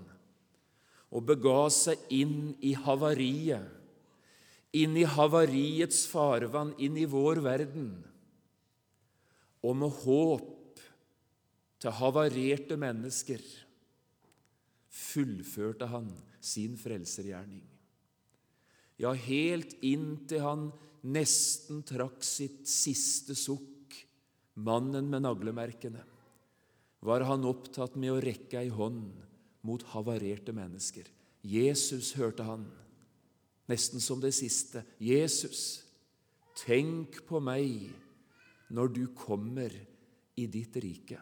og 1.08 1.24
bega 1.24 1.70
seg 1.72 2.02
inn 2.12 2.52
i 2.60 2.74
havariet, 2.76 3.64
inn 4.76 4.98
i 5.00 5.06
havariets 5.08 6.02
farvann, 6.12 6.74
inn 6.84 6.98
i 7.00 7.06
vår 7.08 7.40
verden. 7.46 7.94
Og 9.64 9.78
med 9.80 9.94
håp 10.04 10.82
til 11.80 11.96
havarerte 12.02 12.76
mennesker 12.80 13.42
fullførte 14.98 15.88
han 15.92 16.10
sin 16.42 16.78
frelsergjerning. 16.80 17.64
Ja, 18.98 19.14
helt 19.14 19.76
inntil 19.86 20.42
han 20.42 20.70
nesten 21.06 21.84
trakk 21.86 22.24
sitt 22.26 22.66
siste 22.70 23.38
sukk, 23.38 23.94
mannen 24.58 25.10
med 25.12 25.22
naglemerkene, 25.28 26.02
var 27.06 27.28
han 27.30 27.46
opptatt 27.46 27.96
med 28.00 28.16
å 28.16 28.22
rekke 28.24 28.58
ei 28.64 28.72
hånd 28.74 29.14
mot 29.68 29.86
havarerte 29.94 30.56
mennesker. 30.56 31.06
Jesus, 31.46 32.16
hørte 32.18 32.48
han, 32.48 32.66
nesten 33.70 34.02
som 34.02 34.20
det 34.24 34.34
siste. 34.36 34.82
Jesus, 34.98 35.84
tenk 36.58 37.22
på 37.30 37.40
meg 37.44 37.92
når 38.74 38.94
du 38.98 39.04
kommer 39.16 39.72
i 40.38 40.50
ditt 40.50 40.76
rike 40.82 41.22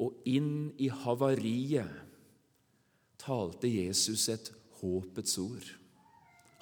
og 0.00 0.26
inn 0.26 0.72
i 0.82 0.88
havariet 0.90 2.02
talte 3.20 3.70
Jesus 3.70 4.26
et 4.32 4.50
håpets 4.80 5.38
ord. 5.40 5.68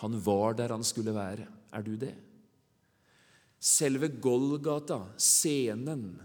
Han 0.02 0.18
var 0.24 0.58
der 0.58 0.74
han 0.74 0.84
skulle 0.84 1.14
være. 1.14 1.46
Er 1.72 1.84
du 1.86 1.94
det? 1.96 2.14
Selve 3.62 4.10
Golgata, 4.20 5.00
scenen, 5.16 6.18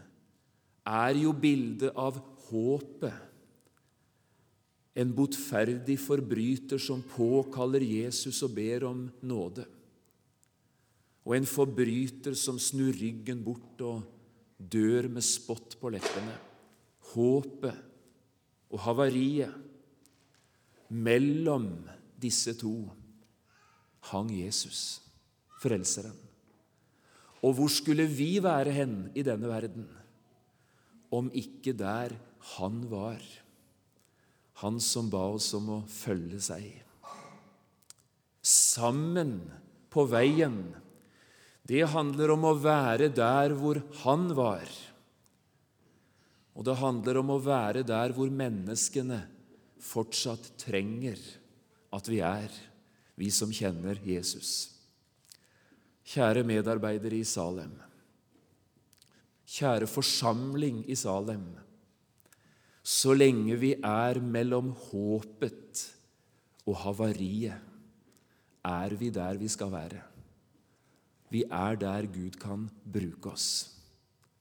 er 0.87 1.19
jo 1.19 1.33
bildet 1.37 1.93
av 1.95 2.17
håpet. 2.49 3.23
En 4.97 5.11
botferdig 5.13 5.99
forbryter 6.01 6.81
som 6.81 7.03
påkaller 7.05 7.85
Jesus 7.85 8.41
og 8.47 8.55
ber 8.57 8.87
om 8.89 9.03
nåde. 9.21 9.67
Og 11.27 11.35
en 11.37 11.45
forbryter 11.45 12.33
som 12.39 12.57
snur 12.57 12.95
ryggen 12.97 13.43
bort 13.45 13.83
og 13.85 14.01
dør 14.57 15.11
med 15.11 15.25
spott 15.27 15.77
på 15.77 15.91
leppene 15.93 16.46
håpet 17.13 17.77
og 18.71 18.83
havariet. 18.83 19.53
Mellom 20.87 21.67
disse 22.15 22.53
to 22.57 22.87
hang 24.11 24.31
Jesus, 24.31 25.01
Frelseren. 25.59 26.15
Og 27.45 27.57
hvor 27.57 27.69
skulle 27.71 28.07
vi 28.09 28.37
være 28.43 28.71
hen 28.73 28.95
i 29.17 29.23
denne 29.25 29.49
verden 29.49 29.85
om 31.13 31.29
ikke 31.35 31.75
der 31.77 32.15
han 32.55 32.81
var, 32.91 33.21
han 34.63 34.79
som 34.81 35.11
ba 35.13 35.27
oss 35.35 35.51
om 35.57 35.69
å 35.75 35.79
følge 35.91 36.39
seg? 36.41 36.65
Sammen 38.41 39.39
på 39.91 40.07
veien. 40.09 40.57
Det 41.67 41.83
handler 41.91 42.33
om 42.33 42.47
å 42.47 42.57
være 42.57 43.11
der 43.13 43.53
hvor 43.59 43.81
han 44.05 44.29
var 44.37 44.71
Og 46.57 46.65
det 46.65 46.79
handler 46.79 47.19
om 47.21 47.35
å 47.35 47.41
være 47.43 47.83
der 47.85 48.13
hvor 48.17 48.31
menneskene 48.33 49.21
fortsatt 49.83 50.55
trenger 50.57 51.19
at 51.93 52.09
vi 52.09 52.17
er, 52.25 52.49
vi 53.17 53.29
som 53.33 53.53
kjenner 53.53 53.99
Jesus. 54.05 54.73
Kjære 56.07 56.41
medarbeidere 56.47 57.19
i 57.19 57.27
Salem. 57.27 57.75
Kjære 59.47 59.87
forsamling 59.89 60.81
i 60.89 60.97
Salem. 60.97 61.45
Så 62.81 63.13
lenge 63.13 63.57
vi 63.59 63.73
er 63.77 64.17
mellom 64.23 64.71
håpet 64.89 65.83
og 66.67 66.77
havariet, 66.85 67.59
er 68.67 68.95
vi 68.99 69.11
der 69.13 69.37
vi 69.39 69.47
skal 69.51 69.71
være. 69.71 70.01
Vi 71.31 71.43
er 71.51 71.77
der 71.79 72.07
Gud 72.11 72.39
kan 72.39 72.65
bruke 72.83 73.35
oss. 73.35 73.75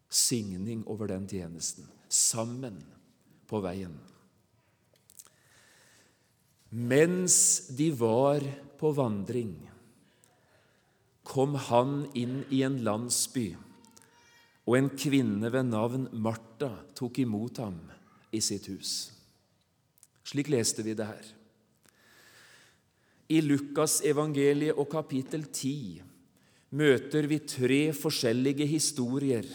Signing 0.09 0.87
over 0.87 1.11
den 1.11 1.27
tjenesten. 1.31 1.96
Sammen 2.09 2.79
på 3.47 3.61
veien. 3.65 3.95
Mens 6.71 7.69
de 7.79 7.91
var 7.95 8.43
på 8.77 8.91
vandring, 8.93 9.55
kom 11.27 11.55
han 11.69 12.03
inn 12.19 12.43
i 12.53 12.63
en 12.67 12.81
landsby, 12.87 13.49
og 14.67 14.77
en 14.79 14.91
kvinne 14.99 15.51
ved 15.53 15.71
navn 15.71 16.09
Martha 16.13 16.73
tok 16.99 17.23
imot 17.23 17.63
ham 17.63 17.79
i 18.35 18.43
sitt 18.43 18.67
hus. 18.71 18.95
Slik 20.27 20.51
leste 20.51 20.83
vi 20.83 20.95
det 20.99 21.07
her. 21.07 21.27
I 23.31 23.41
Lukas 23.43 24.01
evangeliet 24.07 24.79
og 24.79 24.91
kapittel 24.91 25.47
10 25.49 26.03
møter 26.79 27.27
vi 27.31 27.41
tre 27.47 27.81
forskjellige 27.95 28.67
historier, 28.71 29.47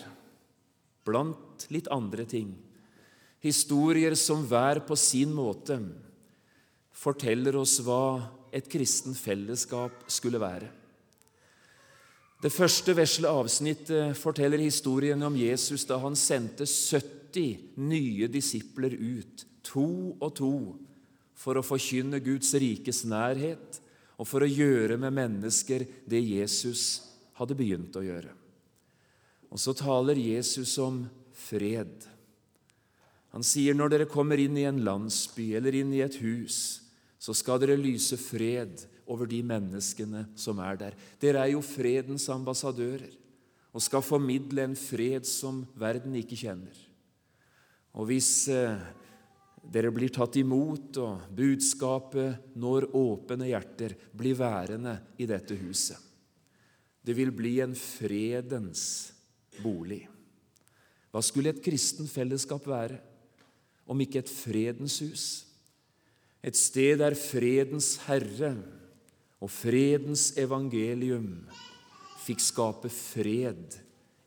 blant 1.08 1.51
litt 1.70 1.90
andre 1.94 2.26
ting. 2.26 2.54
Historier 3.42 4.16
som 4.18 4.44
hver 4.48 4.84
på 4.88 4.98
sin 4.98 5.34
måte 5.34 5.80
forteller 6.94 7.58
oss 7.58 7.80
hva 7.86 8.22
et 8.54 8.68
kristen 8.70 9.16
fellesskap 9.18 10.06
skulle 10.12 10.42
være. 10.42 10.70
Det 12.42 12.50
første 12.50 12.94
vesle 12.98 13.30
avsnittet 13.30 14.18
forteller 14.18 14.62
historien 14.64 15.22
om 15.24 15.36
Jesus 15.38 15.86
da 15.90 16.00
han 16.02 16.18
sendte 16.18 16.66
70 16.66 17.78
nye 17.78 18.30
disipler 18.34 18.96
ut, 18.98 19.46
to 19.62 20.18
og 20.18 20.32
to, 20.40 20.56
for 21.38 21.58
å 21.58 21.66
forkynne 21.66 22.22
Guds 22.22 22.54
rikes 22.58 23.04
nærhet 23.06 23.78
og 24.18 24.28
for 24.30 24.46
å 24.46 24.50
gjøre 24.50 24.98
med 25.02 25.14
mennesker 25.18 25.86
det 26.10 26.22
Jesus 26.22 26.84
hadde 27.38 27.58
begynt 27.58 27.96
å 27.98 28.04
gjøre. 28.06 28.34
Og 29.52 29.60
så 29.60 29.74
taler 29.78 30.18
Jesus 30.22 30.74
om 30.82 31.04
fred. 31.52 32.08
Han 33.32 33.46
sier 33.48 33.76
når 33.76 33.94
dere 33.94 34.12
kommer 34.12 34.40
inn 34.40 34.58
i 34.60 34.68
en 34.68 34.82
landsby 34.84 35.52
eller 35.60 35.76
inn 35.78 35.94
i 35.96 36.04
et 36.04 36.18
hus, 36.24 36.82
så 37.22 37.36
skal 37.38 37.62
dere 37.62 37.78
lyse 37.80 38.18
fred 38.20 38.82
over 39.12 39.30
de 39.30 39.42
menneskene 39.46 40.26
som 40.40 40.60
er 40.64 40.80
der. 40.80 40.96
Dere 41.22 41.44
er 41.44 41.54
jo 41.54 41.62
fredens 41.64 42.28
ambassadører 42.34 43.12
og 43.72 43.84
skal 43.84 44.04
formidle 44.04 44.66
en 44.66 44.76
fred 44.76 45.28
som 45.28 45.62
verden 45.80 46.18
ikke 46.20 46.40
kjenner. 46.40 46.76
Og 47.96 48.08
hvis 48.10 48.48
eh, 48.52 48.80
dere 49.72 49.92
blir 49.94 50.12
tatt 50.12 50.36
imot, 50.42 50.98
og 51.00 51.28
budskapet 51.36 52.56
når 52.60 52.90
åpne 52.98 53.52
hjerter, 53.52 53.96
bli 54.12 54.34
værende 54.36 54.98
i 55.22 55.28
dette 55.30 55.56
huset. 55.60 56.00
Det 57.02 57.16
vil 57.18 57.32
bli 57.34 57.60
en 57.64 57.76
fredens 57.78 58.84
bolig. 59.62 60.04
Hva 61.12 61.22
skulle 61.24 61.52
et 61.52 61.64
kristen 61.64 62.08
fellesskap 62.08 62.66
være 62.68 63.00
om 63.92 64.00
ikke 64.00 64.22
et 64.24 64.32
fredens 64.32 65.00
hus? 65.04 65.26
Et 66.42 66.58
sted 66.58 66.98
der 67.02 67.18
fredens 67.20 67.98
herre 68.08 68.56
og 69.42 69.52
fredens 69.52 70.32
evangelium 70.40 71.44
fikk 72.24 72.42
skape 72.44 72.90
fred 72.94 73.78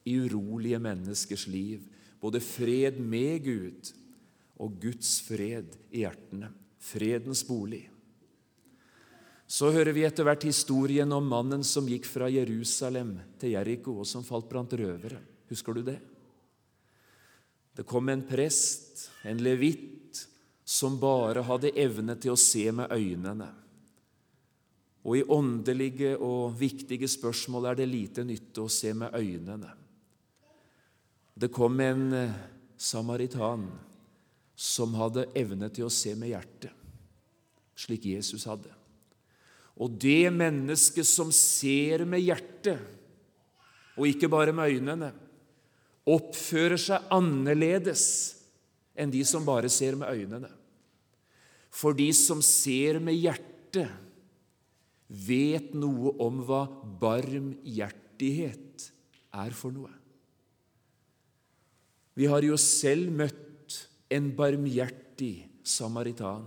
i 0.05 0.19
urolige 0.21 0.79
menneskers 0.83 1.47
liv. 1.49 1.81
Både 2.21 2.43
fred 2.43 3.01
med 3.01 3.45
Gud 3.45 3.91
og 4.61 4.79
Guds 4.83 5.19
fred 5.25 5.75
i 5.91 6.05
hjertene. 6.05 6.53
Fredens 6.85 7.43
bolig. 7.47 7.87
Så 9.49 9.71
hører 9.73 9.93
vi 9.97 10.05
etter 10.07 10.25
hvert 10.27 10.45
historien 10.47 11.11
om 11.13 11.27
mannen 11.29 11.65
som 11.67 11.87
gikk 11.89 12.07
fra 12.09 12.31
Jerusalem 12.33 13.17
til 13.41 13.55
Jeriko, 13.55 13.99
og 14.01 14.09
som 14.09 14.25
falt 14.25 14.49
blant 14.51 14.73
røvere. 14.77 15.21
Husker 15.51 15.77
du 15.77 15.83
det? 15.85 15.99
Det 17.75 17.87
kom 17.87 18.09
en 18.09 18.23
prest, 18.27 19.11
en 19.23 19.43
levitt, 19.43 19.91
som 20.65 20.97
bare 21.01 21.43
hadde 21.45 21.75
evne 21.77 22.17
til 22.17 22.33
å 22.33 22.41
se 22.41 22.65
med 22.73 22.93
øynene. 22.95 23.51
Og 25.05 25.19
i 25.19 25.25
åndelige 25.29 26.15
og 26.17 26.55
viktige 26.57 27.09
spørsmål 27.11 27.69
er 27.69 27.81
det 27.81 27.89
lite 27.91 28.25
nytte 28.25 28.65
å 28.65 28.73
se 28.73 28.95
med 28.97 29.13
øynene. 29.13 29.75
Det 31.35 31.51
kom 31.53 31.77
en 31.83 32.07
eh, 32.15 32.39
samaritan 32.79 33.67
som 34.55 34.95
hadde 34.97 35.27
evne 35.37 35.69
til 35.75 35.89
å 35.89 35.93
se 35.93 36.15
med 36.17 36.31
hjertet, 36.31 36.73
slik 37.77 38.07
Jesus 38.07 38.47
hadde. 38.49 38.71
Og 39.75 39.99
det 39.99 40.31
mennesket 40.31 41.07
som 41.09 41.33
ser 41.35 42.07
med 42.07 42.23
hjertet, 42.23 42.79
og 43.99 44.07
ikke 44.09 44.31
bare 44.31 44.55
med 44.55 44.71
øynene, 44.71 45.11
oppfører 46.05 46.81
seg 46.81 47.09
annerledes 47.15 48.05
enn 48.95 49.13
de 49.13 49.23
som 49.27 49.47
bare 49.47 49.71
ser 49.73 49.97
med 49.99 50.11
øynene. 50.13 50.51
For 51.75 51.97
de 51.97 52.11
som 52.15 52.43
ser 52.45 53.01
med 53.03 53.17
hjertet, 53.19 53.91
vet 55.09 55.75
noe 55.77 56.15
om 56.23 56.41
hva 56.47 56.65
barmhjertighet 57.01 58.87
er 59.35 59.57
for 59.57 59.75
noe. 59.75 59.91
Vi 62.15 62.29
har 62.31 62.47
jo 62.47 62.57
selv 62.61 63.11
møtt 63.11 63.81
en 64.15 64.31
barmhjertig 64.39 65.49
samaritan. 65.67 66.47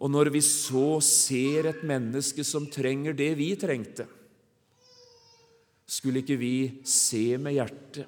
Og 0.00 0.12
når 0.12 0.30
vi 0.32 0.42
så 0.44 1.00
ser 1.04 1.72
et 1.72 1.82
menneske 1.86 2.44
som 2.46 2.68
trenger 2.70 3.16
det 3.16 3.32
vi 3.40 3.50
trengte, 3.58 4.06
skulle 5.90 6.22
ikke 6.22 6.38
vi 6.38 6.54
se 6.86 7.34
med 7.40 7.56
hjertet 7.56 8.06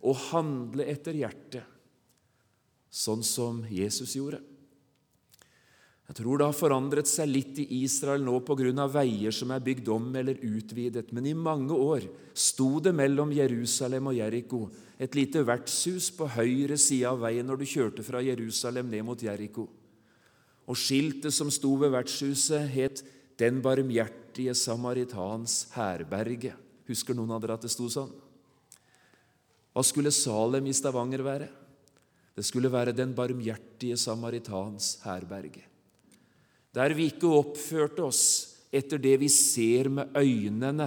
og 0.00 0.16
handle 0.30 0.86
etter 0.90 1.14
hjertet, 1.14 1.66
sånn 2.90 3.22
som 3.26 3.62
Jesus 3.70 4.16
gjorde? 4.18 4.40
Jeg 6.10 6.16
tror 6.18 6.40
det 6.40 6.46
har 6.48 6.56
forandret 6.58 7.06
seg 7.06 7.28
litt 7.30 7.58
i 7.62 7.84
Israel 7.84 8.24
nå 8.26 8.40
pga. 8.42 8.86
veier 8.90 9.30
som 9.30 9.52
er 9.54 9.62
bygd 9.62 9.88
om 9.94 10.08
eller 10.16 10.42
utvidet, 10.42 11.12
men 11.12 11.26
i 11.26 11.34
mange 11.34 11.70
år 11.70 12.02
sto 12.34 12.80
det 12.80 12.90
mellom 12.92 13.30
Jerusalem 13.30 14.08
og 14.10 14.16
Jeriko 14.18 14.64
et 14.98 15.14
lite 15.14 15.44
vertshus 15.46 16.10
på 16.10 16.26
høyre 16.26 16.76
side 16.76 17.06
av 17.06 17.20
veien 17.22 17.46
når 17.46 17.62
du 17.62 17.64
kjørte 17.64 18.02
fra 18.02 18.18
Jerusalem 18.20 18.90
ned 18.90 19.04
mot 19.06 19.22
Jeriko. 19.22 19.68
Og 20.66 20.76
skiltet 20.76 21.32
som 21.32 21.48
sto 21.50 21.76
ved 21.78 21.94
vertshuset, 21.94 22.66
het 22.68 23.04
Den 23.38 23.62
barmhjertige 23.62 24.52
samaritans 24.52 25.70
herberge. 25.72 26.52
Husker 26.90 27.16
noen 27.16 27.30
av 27.32 27.40
dere 27.42 27.56
at 27.56 27.64
det 27.64 27.72
sto 27.72 27.86
sånn? 27.92 28.12
Hva 29.70 29.86
skulle 29.86 30.10
Salem 30.10 30.66
i 30.66 30.74
Stavanger 30.74 31.22
være? 31.22 31.50
Det 32.34 32.44
skulle 32.46 32.70
være 32.72 32.96
Den 32.96 33.14
barmhjertige 33.14 33.98
samaritans 34.00 34.96
herberge 35.06 35.70
der 36.74 36.94
vi 36.94 37.08
ikke 37.10 37.30
oppførte 37.34 38.04
oss 38.06 38.24
etter 38.70 39.00
det 39.02 39.16
vi 39.22 39.28
ser 39.32 39.90
med 39.90 40.14
øynene, 40.14 40.86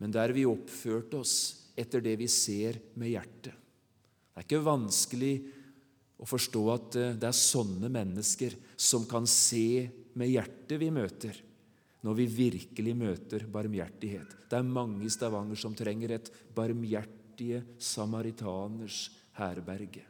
men 0.00 0.12
der 0.12 0.32
vi 0.32 0.46
oppførte 0.48 1.20
oss 1.20 1.34
etter 1.78 2.02
det 2.04 2.16
vi 2.20 2.28
ser 2.32 2.80
med 2.96 3.12
hjertet. 3.12 3.52
Det 3.52 4.40
er 4.40 4.46
ikke 4.46 4.64
vanskelig 4.64 5.34
å 6.22 6.28
forstå 6.28 6.62
at 6.72 6.96
eh, 6.96 7.16
det 7.20 7.28
er 7.28 7.36
sånne 7.36 7.90
mennesker 7.92 8.56
som 8.80 9.04
kan 9.08 9.28
se 9.28 9.90
med 10.16 10.32
hjertet 10.32 10.80
vi 10.80 10.88
møter, 10.94 11.36
når 12.02 12.16
vi 12.18 12.26
virkelig 12.26 12.94
møter 12.98 13.44
barmhjertighet. 13.50 14.34
Det 14.50 14.58
er 14.58 14.66
mange 14.66 15.06
i 15.06 15.12
Stavanger 15.12 15.58
som 15.58 15.74
trenger 15.78 16.16
et 16.16 16.30
barmhjertige 16.54 17.62
samaritaners 17.78 19.04
herberge. 19.38 20.02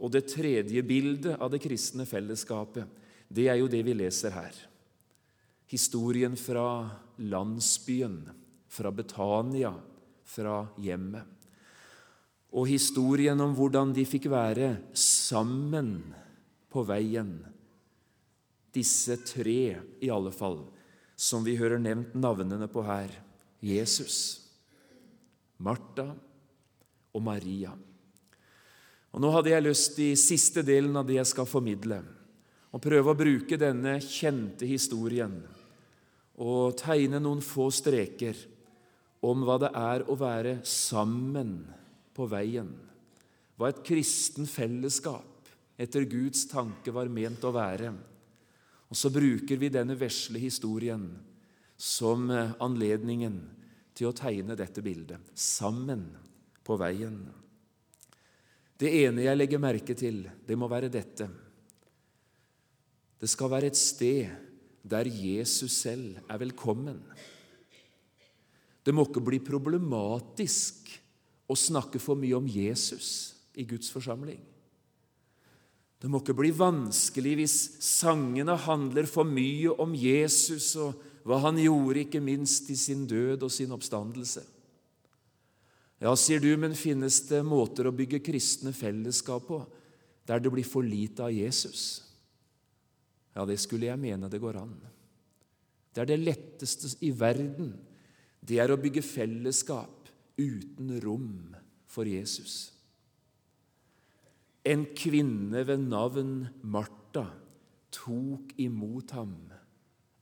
Og 0.00 0.12
det 0.14 0.26
tredje 0.32 0.82
bildet 0.86 1.36
av 1.36 1.50
det 1.52 1.60
kristne 1.62 2.06
fellesskapet, 2.08 2.88
det 3.30 3.46
er 3.52 3.60
jo 3.60 3.68
det 3.70 3.82
vi 3.86 3.94
leser 3.94 4.34
her. 4.34 4.54
Historien 5.70 6.34
fra 6.40 6.88
landsbyen, 7.20 8.24
fra 8.70 8.90
Betania, 8.90 9.74
fra 10.26 10.64
hjemmet. 10.80 11.26
Og 12.50 12.66
historien 12.66 13.38
om 13.38 13.52
hvordan 13.54 13.92
de 13.94 14.02
fikk 14.08 14.26
være 14.32 14.72
sammen 14.96 16.00
på 16.70 16.82
veien. 16.88 17.36
Disse 18.74 19.16
tre, 19.26 19.80
i 20.00 20.10
alle 20.10 20.32
fall, 20.34 20.60
som 21.18 21.44
vi 21.44 21.56
hører 21.58 21.82
nevnt 21.82 22.14
navnene 22.14 22.68
på 22.70 22.84
her. 22.86 23.12
Jesus, 23.60 24.40
Martha 25.60 26.08
og 27.12 27.22
Maria. 27.22 27.74
Og 29.10 29.22
Nå 29.22 29.30
hadde 29.34 29.52
jeg 29.52 29.66
lyst 29.66 29.98
i 30.00 30.12
siste 30.18 30.62
delen 30.64 30.96
av 30.96 31.08
det 31.08 31.18
jeg 31.18 31.28
skal 31.32 31.48
formidle, 31.50 32.00
å 32.70 32.78
prøve 32.78 33.10
å 33.10 33.18
bruke 33.18 33.58
denne 33.58 33.96
kjente 34.04 34.68
historien 34.68 35.34
og 36.40 36.78
tegne 36.78 37.18
noen 37.20 37.42
få 37.44 37.66
streker 37.74 38.38
om 39.26 39.42
hva 39.44 39.58
det 39.60 39.72
er 39.76 40.06
å 40.08 40.16
være 40.16 40.60
sammen 40.64 41.58
på 42.16 42.28
veien, 42.30 42.70
hva 43.58 43.68
et 43.68 43.82
kristen 43.84 44.48
fellesskap 44.48 45.50
etter 45.80 46.06
Guds 46.08 46.46
tanke 46.48 46.94
var 46.94 47.10
ment 47.12 47.44
å 47.44 47.52
være. 47.52 47.92
Og 48.90 48.98
så 48.98 49.10
bruker 49.14 49.58
vi 49.60 49.70
denne 49.70 49.94
vesle 49.98 50.40
historien 50.42 51.04
som 51.80 52.26
eh, 52.34 52.56
anledningen 52.60 53.38
til 53.94 54.10
å 54.10 54.16
tegne 54.16 54.56
dette 54.58 54.82
bildet 54.82 55.30
sammen 55.38 56.08
på 56.66 56.76
veien. 56.80 57.22
Det 58.80 58.90
ene 59.04 59.26
jeg 59.26 59.38
legger 59.38 59.62
merke 59.62 59.94
til, 59.98 60.24
det 60.46 60.56
må 60.58 60.68
være 60.70 60.90
dette. 60.92 61.28
Det 63.20 63.28
skal 63.28 63.52
være 63.52 63.70
et 63.70 63.78
sted 63.78 64.30
der 64.82 65.08
Jesus 65.12 65.76
selv 65.82 66.18
er 66.24 66.40
velkommen. 66.40 67.02
Det 68.80 68.94
må 68.96 69.04
ikke 69.04 69.22
bli 69.22 69.42
problematisk 69.44 70.88
å 71.50 71.56
snakke 71.58 72.00
for 72.00 72.16
mye 72.18 72.38
om 72.38 72.48
Jesus 72.48 73.36
i 73.54 73.66
Guds 73.68 73.92
forsamling. 73.92 74.40
Det 76.00 76.08
må 76.08 76.22
ikke 76.22 76.36
bli 76.38 76.50
vanskelig 76.56 77.34
hvis 77.42 77.56
sangene 77.84 78.56
handler 78.64 79.08
for 79.08 79.28
mye 79.28 79.74
om 79.82 79.92
Jesus 79.96 80.72
og 80.80 80.96
hva 81.28 81.36
han 81.44 81.58
gjorde, 81.60 82.06
ikke 82.06 82.22
minst 82.24 82.70
i 82.72 82.76
sin 82.78 83.04
død 83.08 83.44
og 83.44 83.52
sin 83.52 83.74
oppstandelse. 83.76 84.46
Ja, 86.00 86.14
sier 86.16 86.40
du, 86.40 86.48
men 86.56 86.72
finnes 86.78 87.20
det 87.28 87.42
måter 87.44 87.90
å 87.90 87.92
bygge 87.92 88.22
kristne 88.24 88.72
fellesskap 88.72 89.44
på 89.50 89.60
der 90.24 90.40
det 90.40 90.52
blir 90.52 90.64
for 90.64 90.86
lite 90.86 91.26
av 91.26 91.34
Jesus? 91.34 92.00
Ja, 93.36 93.44
det 93.44 93.58
skulle 93.60 93.90
jeg 93.90 94.00
mene 94.00 94.30
det 94.32 94.40
går 94.40 94.56
an. 94.62 94.72
Det 95.92 96.02
er 96.02 96.08
det 96.08 96.20
letteste 96.22 96.94
i 97.04 97.10
verden. 97.12 97.74
Det 98.40 98.56
er 98.62 98.72
å 98.72 98.80
bygge 98.80 99.04
fellesskap 99.04 100.08
uten 100.40 100.94
rom 101.04 101.50
for 101.90 102.08
Jesus. 102.08 102.70
En 104.66 104.84
kvinne 104.96 105.62
ved 105.64 105.86
navn 105.88 106.48
Martha 106.62 107.26
tok 107.94 108.52
imot 108.60 109.14
ham 109.16 109.34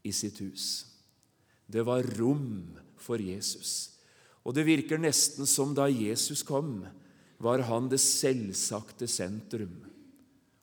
i 0.07 0.13
sitt 0.15 0.39
hus. 0.45 0.87
Det 1.67 1.83
var 1.85 2.07
rom 2.19 2.79
for 2.97 3.21
Jesus. 3.21 3.99
Og 4.47 4.55
det 4.57 4.65
virker 4.69 5.01
nesten 5.01 5.47
som 5.49 5.75
da 5.77 5.89
Jesus 5.91 6.45
kom, 6.47 6.87
var 7.39 7.63
han 7.69 7.91
det 7.91 8.01
selvsagte 8.03 9.07
sentrum 9.11 9.85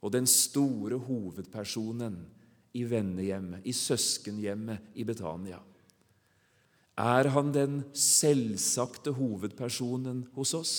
og 0.01 0.11
den 0.13 0.27
store 0.29 0.97
hovedpersonen 1.01 2.17
i 2.75 2.83
vennehjemmet, 2.85 3.63
i 3.63 3.73
søskenhjemmet 3.73 4.97
i 4.99 5.05
Betania. 5.07 5.61
Er 6.95 7.29
han 7.31 7.51
den 7.55 7.79
selvsagte 7.95 9.15
hovedpersonen 9.15 10.25
hos 10.35 10.53
oss? 10.55 10.75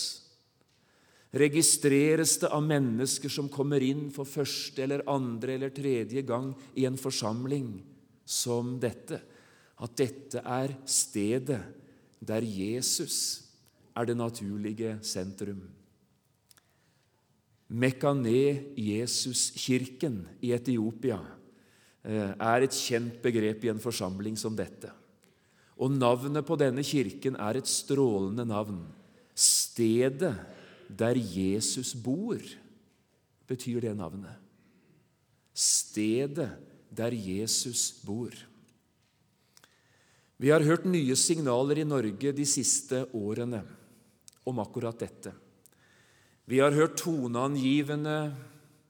Registreres 1.36 2.38
det 2.40 2.48
av 2.54 2.62
mennesker 2.64 3.28
som 3.32 3.48
kommer 3.52 3.82
inn 3.84 4.10
for 4.14 4.28
første 4.28 4.82
eller 4.84 5.04
andre 5.10 5.56
eller 5.56 5.74
tredje 5.74 6.22
gang 6.26 6.52
i 6.74 6.86
en 6.88 6.98
forsamling 7.00 7.82
som 8.26 8.80
dette, 8.82 9.20
at 9.76 9.96
dette 9.98 10.40
er 10.40 10.72
stedet 10.88 11.60
der 12.26 12.42
Jesus 12.42 13.42
er 13.96 14.04
det 14.08 14.16
naturlige 14.16 14.98
sentrum. 15.04 15.60
Mekane-Jesus-kirken 17.66 20.20
i 20.46 20.52
Etiopia 20.54 21.18
eh, 22.06 22.30
er 22.30 22.62
et 22.62 22.74
kjent 22.74 23.22
begrep 23.24 23.64
i 23.66 23.70
en 23.72 23.80
forsamling 23.82 24.36
som 24.38 24.54
dette. 24.56 24.90
Og 25.82 25.90
navnet 25.92 26.46
på 26.46 26.56
denne 26.60 26.82
kirken 26.86 27.36
er 27.42 27.56
et 27.58 27.68
strålende 27.68 28.44
navn. 28.48 28.86
Stedet 29.36 30.34
der 30.88 31.18
Jesus 31.18 31.94
bor, 31.94 32.40
betyr 33.46 33.80
det 33.80 33.94
navnet. 33.96 34.36
Stedet 35.56 36.50
der 36.90 37.14
Jesus 37.14 37.92
bor. 38.04 38.34
Vi 40.36 40.50
har 40.52 40.60
hørt 40.60 40.84
nye 40.84 41.16
signaler 41.16 41.80
i 41.80 41.88
Norge 41.88 42.32
de 42.36 42.44
siste 42.44 43.06
årene 43.16 43.62
om 44.46 44.60
akkurat 44.60 44.98
dette. 45.00 45.32
Vi 46.46 46.60
har 46.60 46.76
hørt 46.76 47.00
toneangivende 47.00 48.34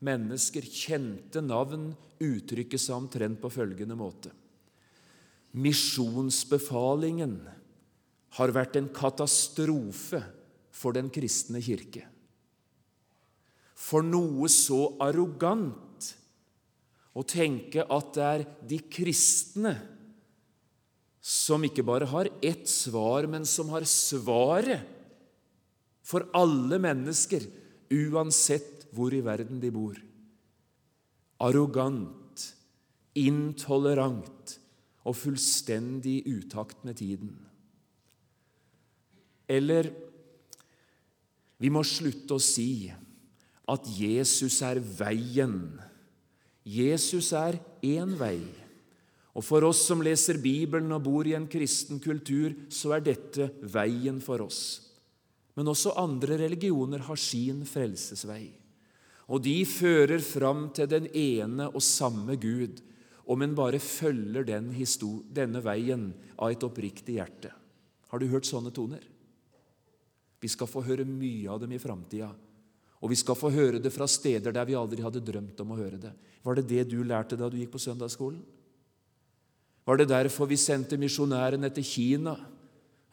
mennesker, 0.04 0.66
kjente 0.66 1.40
navn, 1.40 1.94
uttrykke 2.20 2.78
seg 2.80 2.96
omtrent 2.96 3.40
på 3.40 3.52
følgende 3.52 3.96
måte. 3.96 4.32
Misjonsbefalingen 5.56 7.38
har 8.36 8.52
vært 8.52 8.76
en 8.76 8.90
katastrofe 8.92 10.20
for 10.76 10.96
den 10.96 11.08
kristne 11.12 11.62
kirke. 11.64 12.04
For 13.76 14.04
noe 14.04 14.48
så 14.52 14.96
arrogant 15.04 16.10
å 17.16 17.24
tenke 17.24 17.84
at 17.84 18.10
det 18.16 18.26
er 18.26 18.44
de 18.72 18.80
kristne 18.92 19.76
som 21.26 21.64
ikke 21.66 21.84
bare 21.86 22.06
har 22.06 22.28
ett 22.44 22.68
svar, 22.70 23.26
men 23.26 23.46
som 23.48 23.72
har 23.72 23.86
svaret 23.88 24.84
for 26.06 26.28
alle 26.38 26.78
mennesker, 26.78 27.42
uansett 27.90 28.86
hvor 28.94 29.14
i 29.14 29.24
verden 29.26 29.58
de 29.62 29.72
bor. 29.74 29.96
Arrogant, 31.42 32.44
intolerant 33.18 34.54
og 35.06 35.18
fullstendig 35.18 36.20
utakt 36.30 36.84
med 36.86 37.00
tiden. 37.02 37.34
Eller 39.50 39.90
vi 41.62 41.70
må 41.72 41.82
slutte 41.86 42.36
å 42.36 42.42
si 42.42 42.90
at 43.66 43.88
Jesus 43.90 44.60
er 44.66 44.80
veien. 44.80 45.58
Jesus 46.66 47.32
er 47.34 47.58
én 47.82 48.12
vei. 48.18 48.40
Og 49.36 49.44
For 49.44 49.66
oss 49.68 49.82
som 49.88 50.02
leser 50.04 50.40
Bibelen 50.40 50.92
og 50.96 51.04
bor 51.04 51.28
i 51.28 51.34
en 51.36 51.48
kristen 51.50 52.00
kultur, 52.00 52.54
så 52.72 52.96
er 52.96 53.04
dette 53.04 53.50
veien 53.60 54.20
for 54.24 54.44
oss. 54.46 54.60
Men 55.56 55.72
også 55.72 55.96
andre 56.00 56.38
religioner 56.40 57.04
har 57.04 57.20
sin 57.20 57.64
frelsesvei. 57.68 58.46
Og 59.26 59.42
de 59.42 59.58
fører 59.66 60.22
fram 60.22 60.68
til 60.76 60.88
den 60.88 61.08
ene 61.16 61.68
og 61.72 61.82
samme 61.82 62.36
Gud, 62.40 62.80
om 63.26 63.42
en 63.42 63.56
bare 63.58 63.80
følger 63.82 64.46
den 64.46 64.70
denne 65.34 65.60
veien 65.64 66.12
av 66.38 66.52
et 66.52 66.62
oppriktig 66.62 67.16
hjerte. 67.18 67.50
Har 68.06 68.22
du 68.22 68.28
hørt 68.30 68.46
sånne 68.46 68.70
toner? 68.70 69.02
Vi 70.40 70.50
skal 70.52 70.68
få 70.68 70.82
høre 70.84 71.06
mye 71.08 71.48
av 71.52 71.62
dem 71.62 71.72
i 71.72 71.80
framtida. 71.80 72.28
Og 73.02 73.12
vi 73.12 73.18
skal 73.18 73.36
få 73.38 73.50
høre 73.52 73.80
det 73.82 73.92
fra 73.92 74.08
steder 74.08 74.54
der 74.54 74.66
vi 74.68 74.76
aldri 74.78 75.04
hadde 75.04 75.24
drømt 75.24 75.60
om 75.62 75.72
å 75.72 75.78
høre 75.78 76.00
det. 76.00 76.12
Var 76.44 76.58
det 76.58 76.68
det 76.70 76.84
du 76.90 77.00
lærte 77.04 77.38
da 77.38 77.48
du 77.50 77.58
gikk 77.58 77.74
på 77.74 77.82
søndagsskolen? 77.82 78.40
Var 79.86 80.00
det 80.00 80.08
derfor 80.10 80.48
vi 80.50 80.58
sendte 80.58 80.98
misjonærene 80.98 81.70
til 81.74 81.86
Kina, 81.86 82.34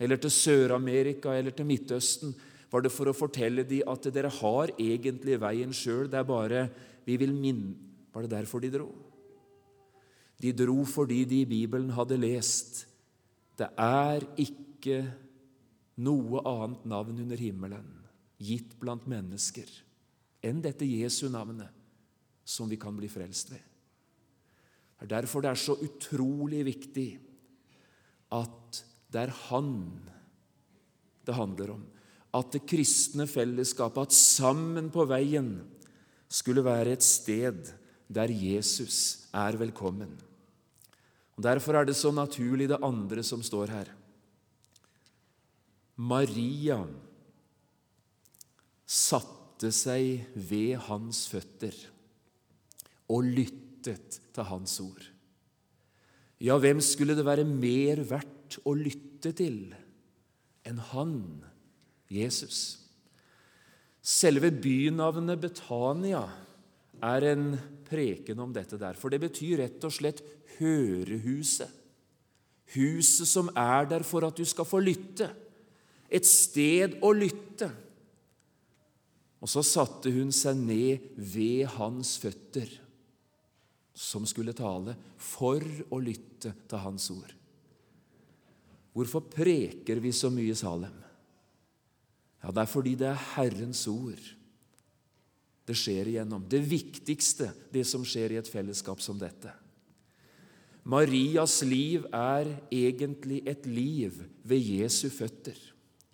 eller 0.01 0.17
til 0.17 0.33
Sør-Amerika 0.33 1.35
eller 1.37 1.53
til 1.53 1.67
Midtøsten? 1.69 2.33
Var 2.73 2.81
det 2.81 2.91
for 2.93 3.11
å 3.11 3.15
fortelle 3.15 3.65
dem 3.69 3.85
at 3.91 4.07
dere 4.15 4.31
har 4.33 4.73
egentlig 4.81 5.37
veien 5.41 5.75
sjøl, 5.75 6.07
det 6.09 6.17
er 6.17 6.29
bare 6.29 6.67
vi 7.05 7.19
vil 7.19 7.33
minne 7.35 7.91
Var 8.13 8.23
det 8.23 8.31
derfor 8.31 8.61
de 8.61 8.69
dro? 8.69 8.87
De 10.41 10.51
dro 10.53 10.83
fordi 10.85 11.23
de 11.25 11.39
i 11.41 11.49
Bibelen 11.49 11.89
hadde 11.93 12.17
lest 12.17 12.83
det 13.57 13.69
er 13.77 14.23
ikke 14.41 15.03
noe 16.01 16.41
annet 16.49 16.85
navn 16.89 17.19
under 17.21 17.37
himmelen 17.37 17.89
gitt 18.41 18.73
blant 18.81 19.05
mennesker 19.09 19.69
enn 20.43 20.61
dette 20.63 20.87
Jesu 20.87 21.27
navnet 21.31 21.71
som 22.43 22.67
vi 22.69 22.79
kan 22.79 22.95
bli 22.97 23.07
frelst 23.11 23.53
ved. 23.53 23.61
Det 24.99 25.05
er 25.07 25.13
derfor 25.19 25.43
det 25.43 25.51
er 25.51 25.59
så 25.59 25.75
utrolig 25.83 26.63
viktig 26.67 27.07
at 28.33 28.83
det 29.13 29.21
er 29.27 29.33
Han 29.49 29.69
det 31.23 31.35
handler 31.37 31.75
om. 31.75 31.83
At 32.33 32.51
det 32.55 32.65
kristne 32.67 33.27
fellesskapet, 33.29 34.09
at 34.09 34.15
sammen 34.15 34.89
på 34.91 35.05
veien, 35.07 35.61
skulle 36.33 36.63
være 36.65 36.95
et 36.95 37.05
sted 37.05 37.67
der 38.09 38.31
Jesus 38.33 39.29
er 39.29 39.55
velkommen. 39.59 40.15
Og 41.37 41.43
Derfor 41.45 41.77
er 41.77 41.85
det 41.85 41.95
så 41.95 42.11
naturlig 42.11 42.67
det 42.69 42.81
andre 42.81 43.23
som 43.23 43.43
står 43.45 43.69
her. 43.69 43.91
Maria 45.95 46.79
satte 48.89 49.69
seg 49.73 50.33
ved 50.33 50.77
hans 50.87 51.25
føtter 51.29 51.75
og 53.13 53.27
lyttet 53.27 54.19
til 54.33 54.47
hans 54.49 54.79
ord. 54.81 55.03
Ja, 56.43 56.57
hvem 56.59 56.81
skulle 56.83 57.15
det 57.15 57.25
være 57.27 57.45
mer 57.47 58.01
verdt 58.09 58.57
å 58.67 58.73
lytte 58.75 59.31
til 59.37 59.75
enn 60.67 60.79
han, 60.91 61.13
Jesus? 62.11 62.83
Selve 64.03 64.49
bynavnet 64.51 65.39
Betania 65.39 66.25
er 67.03 67.27
en 67.29 67.53
preken 67.87 68.41
om 68.43 68.51
dette 68.55 68.79
der, 68.81 68.97
for 68.99 69.13
det 69.13 69.21
betyr 69.23 69.61
rett 69.61 69.87
og 69.87 69.93
slett 69.95 70.19
hørehuset. 70.57 71.69
Huset 72.73 73.29
som 73.29 73.51
er 73.59 73.87
der 73.87 74.03
for 74.07 74.25
at 74.25 74.35
du 74.39 74.43
skal 74.47 74.67
få 74.67 74.81
lytte. 74.83 75.29
Et 76.13 76.25
sted 76.27 76.99
å 77.01 77.09
lytte. 77.15 77.69
Og 79.43 79.49
så 79.49 79.63
satte 79.65 80.11
hun 80.13 80.31
seg 80.31 80.59
ned 80.61 81.09
ved 81.17 81.65
hans 81.75 82.15
føtter, 82.21 82.69
som 83.93 84.27
skulle 84.29 84.55
tale, 84.55 84.95
for 85.19 85.63
å 85.91 85.99
lytte 85.99 86.53
til 86.69 86.83
hans 86.85 87.09
ord. 87.13 87.33
Hvorfor 88.93 89.25
preker 89.25 89.99
vi 89.99 90.13
så 90.15 90.29
mye 90.31 90.55
Salem? 90.55 90.95
Ja, 92.43 92.51
Det 92.51 92.61
er 92.61 92.69
fordi 92.71 92.95
det 92.99 93.09
er 93.09 93.27
Herrens 93.33 93.87
ord 93.87 94.23
det 95.63 95.75
skjer 95.79 96.09
igjennom. 96.11 96.43
Det 96.49 96.59
viktigste, 96.59 97.51
det 97.71 97.85
som 97.87 98.03
skjer 98.07 98.35
i 98.35 98.39
et 98.41 98.49
fellesskap 98.51 99.01
som 99.03 99.19
dette. 99.19 99.51
Marias 100.83 101.61
liv 101.63 102.03
er 102.11 102.49
egentlig 102.67 103.39
et 103.47 103.67
liv 103.69 104.17
ved 104.43 104.59
Jesu 104.59 105.07
føtter. 105.07 105.55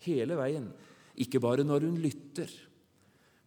Hele 0.06 0.36
veien. 0.38 0.66
Ikke 1.20 1.40
bare 1.42 1.64
når 1.66 1.86
hun 1.88 2.00
lytter. 2.00 2.50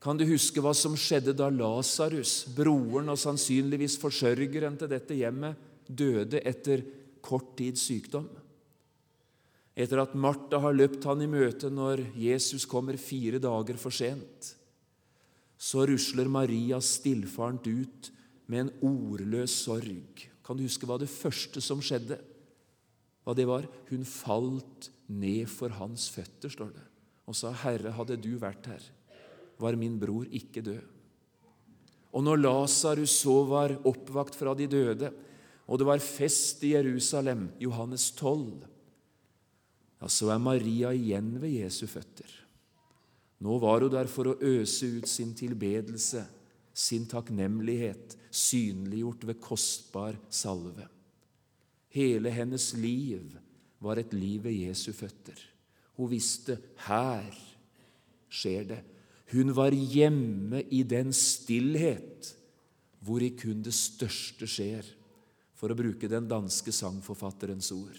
Kan 0.04 0.20
du 0.20 0.26
huske 0.28 0.62
hva 0.62 0.74
som 0.76 0.98
skjedde 1.00 1.32
da 1.38 1.48
Lasarus, 1.48 2.44
broren 2.56 3.12
og 3.14 3.20
sannsynligvis 3.22 3.96
forsørgeren 4.02 4.76
til 4.80 4.92
dette 4.92 5.16
hjemmet, 5.16 5.56
døde 5.88 6.42
etter 6.44 6.84
kort 7.24 7.54
tids 7.60 7.86
sykdom? 7.88 8.28
Etter 9.74 10.04
at 10.04 10.14
Martha 10.14 10.60
har 10.62 10.76
løpt 10.76 11.08
han 11.10 11.24
i 11.24 11.30
møte 11.30 11.72
når 11.74 12.04
Jesus 12.20 12.68
kommer 12.70 13.00
fire 13.02 13.40
dager 13.42 13.80
for 13.82 13.96
sent, 13.96 14.52
så 15.58 15.86
rusler 15.88 16.28
Maria 16.30 16.82
stillfarent 16.84 17.66
ut 17.72 18.12
med 18.52 18.66
en 18.66 18.74
ordløs 18.84 19.56
sorg. 19.64 20.28
Kan 20.44 20.60
du 20.60 20.66
huske 20.68 20.86
hva 20.90 21.00
det 21.00 21.10
første 21.10 21.64
som 21.64 21.82
skjedde? 21.82 22.20
Hva 23.24 23.34
det 23.38 23.48
var? 23.48 23.66
Hun 23.88 24.04
falt 24.04 24.92
ned 25.20 25.50
for 25.52 25.74
hans 25.78 26.10
føtter, 26.14 26.52
står 26.52 26.74
det, 26.76 26.84
og 27.28 27.38
sa, 27.38 27.52
'Herre, 27.52 27.94
hadde 27.96 28.18
du 28.18 28.36
vært 28.38 28.68
her, 28.68 28.84
var 29.60 29.78
min 29.80 30.00
bror 30.00 30.26
ikke 30.32 30.62
død. 30.66 30.84
Og 32.14 32.24
når 32.24 32.42
Lasarus 32.44 33.14
så 33.24 33.44
var 33.50 33.78
oppvakt 33.90 34.36
fra 34.36 34.54
de 34.54 34.68
døde, 34.68 35.12
og 35.68 35.80
det 35.80 35.88
var 35.88 36.04
fest 36.04 36.64
i 36.64 36.74
Jerusalem, 36.76 37.50
Johannes 37.60 38.12
12, 38.12 38.68
ja, 40.02 40.10
så 40.12 40.34
er 40.34 40.42
Maria 40.44 40.92
igjen 40.92 41.38
ved 41.40 41.64
Jesu 41.64 41.88
føtter. 41.88 42.30
Nå 43.44 43.58
var 43.60 43.84
hun 43.84 43.92
der 43.92 44.10
for 44.12 44.30
å 44.30 44.40
øse 44.40 44.90
ut 45.00 45.08
sin 45.10 45.34
tilbedelse, 45.36 46.26
sin 46.74 47.06
takknemlighet, 47.08 48.18
synliggjort 48.34 49.26
ved 49.30 49.40
kostbar 49.44 50.18
salve. 50.30 50.86
Hele 51.94 52.32
hennes 52.34 52.72
liv 52.76 53.38
var 53.84 54.00
et 54.00 54.16
liv 54.16 54.46
ved 54.48 54.56
Jesu 54.56 54.92
føtter. 54.96 55.38
Hun 56.00 56.10
visste 56.10 56.58
her 56.88 57.30
skjer 58.34 58.68
det 58.72 58.82
hun 59.34 59.50
var 59.56 59.74
hjemme 59.74 60.62
i 60.70 60.84
den 60.86 61.14
stillhet 61.16 62.34
hvor 63.04 63.24
i 63.24 63.34
kun 63.36 63.64
det 63.66 63.74
største 63.76 64.48
skjer, 64.48 64.86
for 65.58 65.72
å 65.74 65.78
bruke 65.78 66.08
den 66.12 66.28
danske 66.30 66.72
sangforfatterens 66.76 67.72
ord. 67.76 67.98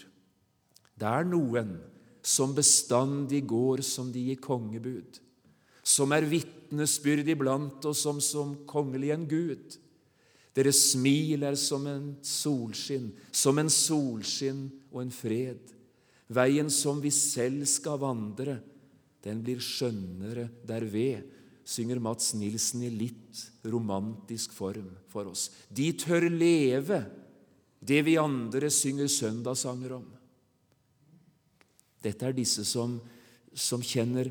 Det 0.95 1.05
er 1.09 1.27
noen 1.27 1.75
som 2.25 2.55
bestandig 2.57 3.43
går 3.45 3.83
som 3.85 4.09
de 4.13 4.23
gir 4.29 4.39
kongebud, 4.41 5.19
som 5.85 6.13
er 6.15 6.25
vitnesbyrd 6.29 7.27
iblant 7.35 7.85
og 7.85 7.97
som 7.97 8.21
som 8.23 8.55
kongelig 8.69 9.11
en 9.13 9.27
gud. 9.29 9.77
Deres 10.55 10.79
smil 10.93 11.43
er 11.45 11.59
som 11.59 11.85
en 11.91 12.13
solskinn, 12.25 13.11
som 13.29 13.59
en 13.59 13.69
solskinn 13.69 14.69
og 14.93 15.03
en 15.03 15.13
fred. 15.13 15.74
Veien 16.33 16.71
som 16.73 17.01
vi 17.03 17.11
selv 17.13 17.67
skal 17.69 17.99
vandre, 18.01 18.57
den 19.25 19.41
blir 19.45 19.61
skjønnere 19.61 20.47
derved, 20.65 21.25
synger 21.65 22.01
Mats 22.01 22.33
Nilsen 22.37 22.83
i 22.85 22.91
litt 22.93 23.41
romantisk 23.65 24.53
form 24.53 24.91
for 25.09 25.31
oss. 25.31 25.49
De 25.69 25.89
tør 25.97 26.27
leve 26.29 27.01
det 27.85 28.03
vi 28.05 28.17
andre 28.21 28.69
synger 28.73 29.09
søndagssanger 29.09 29.95
om. 29.97 30.05
Dette 32.05 32.27
er 32.27 32.37
disse 32.37 32.65
som, 32.69 32.99
som 33.53 33.81
kjenner 33.81 34.29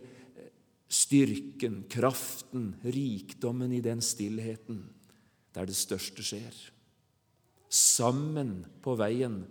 styrken, 0.90 1.82
kraften, 1.90 2.74
rikdommen 2.86 3.72
i 3.74 3.82
den 3.82 4.02
stillheten 4.04 4.84
der 5.54 5.66
det 5.70 5.76
største 5.78 6.22
skjer. 6.26 6.54
Sammen 7.70 8.60
på 8.82 8.94
veien 8.98 9.42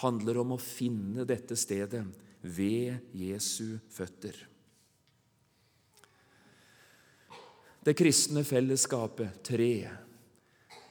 handler 0.00 0.40
om 0.42 0.54
å 0.56 0.62
finne 0.62 1.26
dette 1.28 1.56
stedet 1.58 2.04
ved 2.40 3.12
Jesu 3.16 3.78
føtter. 3.92 4.50
det 7.84 7.96
kristne 7.96 8.42
fellesskapet, 8.44 9.40
tre, 9.44 9.74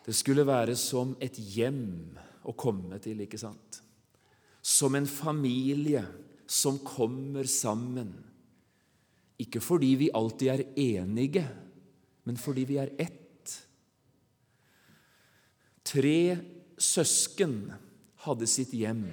det 0.05 0.15
skulle 0.17 0.45
være 0.47 0.75
som 0.79 1.13
et 1.21 1.37
hjem 1.37 2.17
å 2.49 2.55
komme 2.57 2.97
til, 3.03 3.21
ikke 3.25 3.39
sant? 3.41 3.81
Som 4.61 4.97
en 4.97 5.07
familie 5.07 6.01
som 6.49 6.79
kommer 6.81 7.45
sammen. 7.49 8.11
Ikke 9.39 9.61
fordi 9.61 9.91
vi 9.99 10.09
alltid 10.15 10.49
er 10.51 10.63
enige, 10.81 11.45
men 12.25 12.39
fordi 12.41 12.65
vi 12.67 12.79
er 12.81 12.91
ett. 12.99 13.53
Tre 15.85 16.21
søsken 16.79 17.61
hadde 18.25 18.47
sitt 18.49 18.73
hjem 18.75 19.05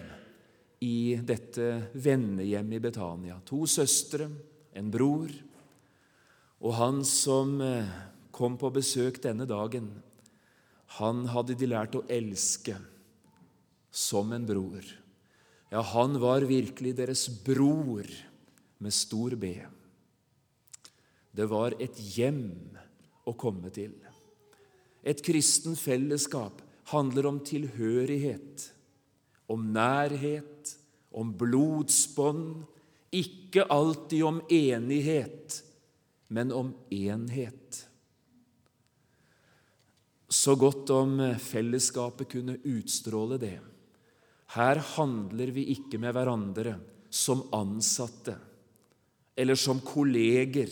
i 0.84 1.16
dette 1.22 1.90
vennehjemmet 1.94 2.80
i 2.80 2.84
Betania. 2.88 3.38
To 3.46 3.64
søstre, 3.70 4.28
en 4.76 4.90
bror 4.92 5.30
og 6.64 6.76
han 6.76 7.02
som 7.04 7.58
eh, 7.60 7.88
kom 8.34 8.56
på 8.60 8.70
besøk 8.72 9.20
denne 9.24 9.46
dagen, 9.48 9.90
han 10.98 11.26
hadde 11.32 11.56
de 11.58 11.68
lært 11.68 11.96
å 11.98 12.04
elske 12.08 12.76
som 13.90 14.32
en 14.32 14.46
bror. 14.48 14.84
Ja, 15.72 15.82
han 15.82 16.16
var 16.22 16.46
virkelig 16.48 16.94
deres 16.96 17.26
bror 17.44 18.06
med 18.78 18.94
stor 18.94 19.34
B. 19.40 19.56
Det 21.36 21.48
var 21.50 21.76
et 21.82 21.98
hjem 22.16 22.46
å 23.26 23.34
komme 23.36 23.72
til. 23.74 23.92
Et 25.06 25.20
kristen 25.22 25.76
fellesskap 25.76 26.62
handler 26.92 27.28
om 27.28 27.42
tilhørighet, 27.44 28.70
om 29.52 29.68
nærhet, 29.72 30.76
om 31.16 31.32
blodsbånd, 31.38 32.64
ikke 33.14 33.64
alltid 33.72 34.24
om 34.26 34.40
enighet 34.52 35.62
men 36.28 36.52
om 36.52 36.74
enhet. 36.90 37.86
Så 40.28 40.56
godt 40.58 40.90
om 40.90 41.20
fellesskapet 41.38 42.30
kunne 42.32 42.58
utstråle 42.66 43.38
det. 43.38 43.58
Her 44.56 44.80
handler 44.96 45.52
vi 45.54 45.68
ikke 45.74 46.00
med 46.02 46.14
hverandre 46.16 46.76
som 47.10 47.44
ansatte 47.54 48.34
eller 49.36 49.58
som 49.58 49.80
kolleger 49.84 50.70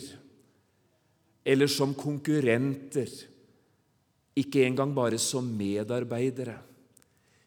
eller 1.45 1.69
som 1.69 1.93
konkurrenter, 1.93 3.11
ikke 4.35 4.63
engang 4.65 4.95
bare 4.95 5.19
som 5.21 5.45
medarbeidere. 5.45 6.57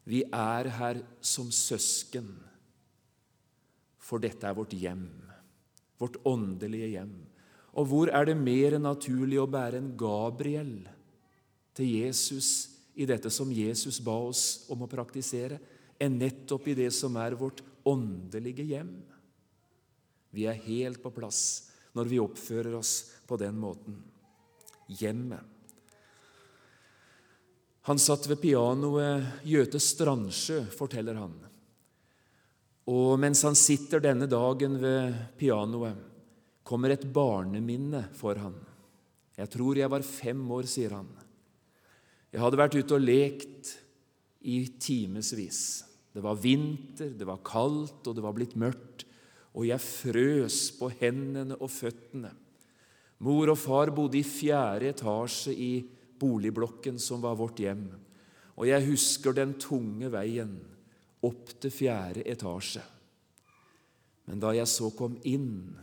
Vi 0.09 0.23
er 0.33 0.71
her 0.73 1.03
som 1.21 1.51
søsken, 1.53 2.31
for 4.01 4.21
dette 4.21 4.47
er 4.47 4.55
vårt 4.57 4.73
hjem, 4.73 5.05
vårt 6.01 6.17
åndelige 6.25 6.95
hjem. 6.95 7.13
Og 7.77 7.85
hvor 7.91 8.09
er 8.09 8.25
det 8.25 8.37
mer 8.39 8.79
naturlig 8.81 9.37
å 9.37 9.49
bære 9.49 9.77
en 9.77 9.91
Gabriel 9.99 10.73
til 11.77 11.91
Jesus 11.93 12.49
i 12.97 13.05
dette 13.07 13.29
som 13.31 13.51
Jesus 13.53 13.99
ba 14.01 14.15
oss 14.31 14.65
om 14.73 14.81
å 14.81 14.89
praktisere, 14.89 15.59
enn 16.01 16.17
nettopp 16.17 16.71
i 16.71 16.77
det 16.79 16.89
som 16.95 17.13
er 17.21 17.37
vårt 17.37 17.61
åndelige 17.87 18.65
hjem? 18.65 18.95
Vi 20.33 20.49
er 20.49 20.57
helt 20.65 21.03
på 21.03 21.13
plass 21.13 21.69
når 21.93 22.09
vi 22.09 22.21
oppfører 22.23 22.75
oss 22.81 22.95
på 23.29 23.37
den 23.37 23.61
måten. 23.61 24.01
Hjemmet. 24.89 25.58
Han 27.89 27.97
satt 27.97 28.27
ved 28.29 28.37
pianoet 28.37 29.45
Gjøte 29.49 29.79
Strandsjø, 29.81 30.59
forteller 30.77 31.17
han. 31.17 31.31
Og 32.89 33.15
mens 33.17 33.41
han 33.47 33.57
sitter 33.57 34.03
denne 34.03 34.27
dagen 34.29 34.75
ved 34.77 35.17
pianoet, 35.39 35.97
kommer 36.61 36.93
et 36.93 37.07
barneminne 37.09 38.03
for 38.13 38.37
han. 38.37 38.53
Jeg 39.39 39.49
tror 39.55 39.81
jeg 39.81 39.89
var 39.89 40.05
fem 40.05 40.45
år, 40.53 40.69
sier 40.69 40.93
han. 40.99 41.09
Jeg 42.29 42.43
hadde 42.43 42.61
vært 42.61 42.77
ute 42.77 42.93
og 42.93 43.01
lekt 43.01 43.73
i 44.45 44.61
timevis. 44.77 45.61
Det 46.13 46.21
var 46.21 46.37
vinter, 46.37 47.09
det 47.17 47.25
var 47.25 47.41
kaldt, 47.41 48.05
og 48.05 48.13
det 48.13 48.21
var 48.21 48.37
blitt 48.37 48.53
mørkt, 48.53 49.07
og 49.57 49.65
jeg 49.65 49.81
frøs 49.81 50.67
på 50.77 50.91
hendene 51.01 51.57
og 51.57 51.73
føttene. 51.73 52.35
Mor 53.25 53.49
og 53.49 53.57
far 53.57 53.89
bodde 53.97 54.21
i 54.21 54.27
fjerde 54.27 54.93
etasje 54.93 55.57
i 55.57 55.73
boligblokken 56.19 56.99
som 57.01 57.23
var 57.23 57.37
vårt 57.39 57.61
hjem. 57.63 57.87
Og 58.59 58.67
jeg 58.67 58.87
husker 58.89 59.35
den 59.35 59.55
tunge 59.61 60.11
veien 60.11 60.57
opp 61.25 61.53
til 61.61 61.73
fjerde 61.73 62.25
etasje. 62.27 62.83
Men 64.27 64.41
da 64.43 64.53
jeg 64.53 64.69
så 64.69 64.91
kom 64.93 65.15
inn, 65.27 65.73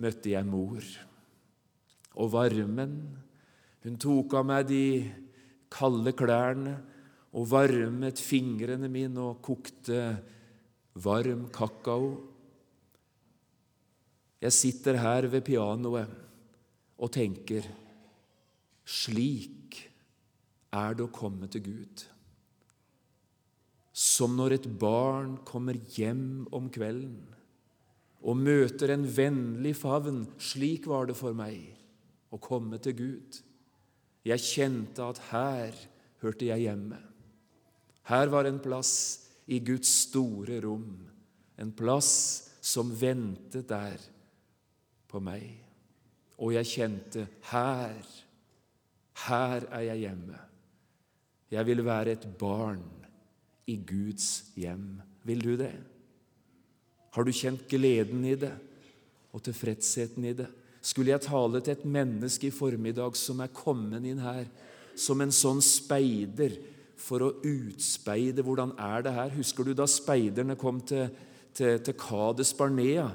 møtte 0.00 0.32
jeg 0.34 0.46
mor. 0.48 0.84
Og 2.20 2.32
varmen 2.32 3.00
Hun 3.80 3.94
tok 3.96 4.34
av 4.36 4.44
meg 4.44 4.66
de 4.68 4.84
kalde 5.72 6.12
klærne 6.12 6.74
og 7.32 7.46
varmet 7.48 8.20
fingrene 8.20 8.90
mine 8.92 9.22
og 9.24 9.38
kokte 9.40 10.02
varm 11.00 11.46
kakao. 11.48 12.10
Jeg 14.44 14.52
sitter 14.52 14.98
her 15.00 15.30
ved 15.32 15.46
pianoet 15.48 16.12
og 17.00 17.12
tenker 17.16 17.64
slik 18.84 19.59
er 20.74 20.96
det 20.96 21.06
å 21.06 21.12
komme 21.14 21.48
til 21.50 21.64
Gud. 21.66 22.04
Som 23.90 24.36
når 24.38 24.56
et 24.58 24.68
barn 24.80 25.36
kommer 25.46 25.78
hjem 25.96 26.46
om 26.54 26.70
kvelden 26.72 27.18
og 28.20 28.36
møter 28.36 28.92
en 28.94 29.06
vennlig 29.08 29.74
favn. 29.80 30.24
Slik 30.38 30.86
var 30.90 31.08
det 31.08 31.16
for 31.18 31.36
meg 31.36 31.58
å 32.30 32.38
komme 32.42 32.78
til 32.82 32.96
Gud. 32.98 33.40
Jeg 34.26 34.44
kjente 34.44 35.06
at 35.06 35.22
her 35.30 35.76
hørte 36.20 36.50
jeg 36.50 36.66
hjemme. 36.68 36.98
Her 38.10 38.30
var 38.32 38.48
en 38.48 38.60
plass 38.62 38.92
i 39.50 39.60
Guds 39.64 39.90
store 40.06 40.60
rom, 40.62 40.92
en 41.56 41.72
plass 41.76 42.12
som 42.60 42.92
ventet 42.92 43.68
der 43.70 44.02
på 45.10 45.20
meg. 45.24 45.48
Og 46.40 46.54
jeg 46.56 46.68
kjente 46.68 47.26
her, 47.50 48.04
her 49.26 49.66
er 49.68 49.86
jeg 49.90 50.06
hjemme. 50.06 50.38
Jeg 51.50 51.66
vil 51.66 51.82
være 51.82 52.14
et 52.14 52.26
barn 52.38 52.82
i 53.66 53.76
Guds 53.86 54.52
hjem. 54.58 55.00
Vil 55.26 55.42
du 55.42 55.54
det? 55.58 55.72
Har 57.10 57.26
du 57.26 57.32
kjent 57.34 57.66
gleden 57.70 58.24
i 58.24 58.36
det 58.38 58.52
og 59.34 59.42
tilfredsheten 59.42 60.26
i 60.30 60.34
det? 60.38 60.46
Skulle 60.80 61.12
jeg 61.12 61.26
tale 61.26 61.60
til 61.60 61.74
et 61.74 61.84
menneske 61.84 62.48
i 62.48 62.54
formiddag 62.54 63.18
som 63.18 63.42
er 63.42 63.52
kommet 63.52 64.06
inn 64.06 64.22
her 64.22 64.46
som 64.98 65.20
en 65.20 65.34
sånn 65.34 65.60
speider 65.64 66.54
for 67.00 67.24
å 67.24 67.32
utspeide 67.42 68.44
hvordan 68.46 68.76
er 68.78 69.04
det 69.04 69.16
her? 69.16 69.34
Husker 69.34 69.66
du 69.66 69.74
da 69.74 69.88
speiderne 69.90 70.56
kom 70.60 70.80
til, 70.86 71.10
til, 71.56 71.82
til 71.82 71.98
Kades 71.98 72.54
Barnea? 72.56 73.10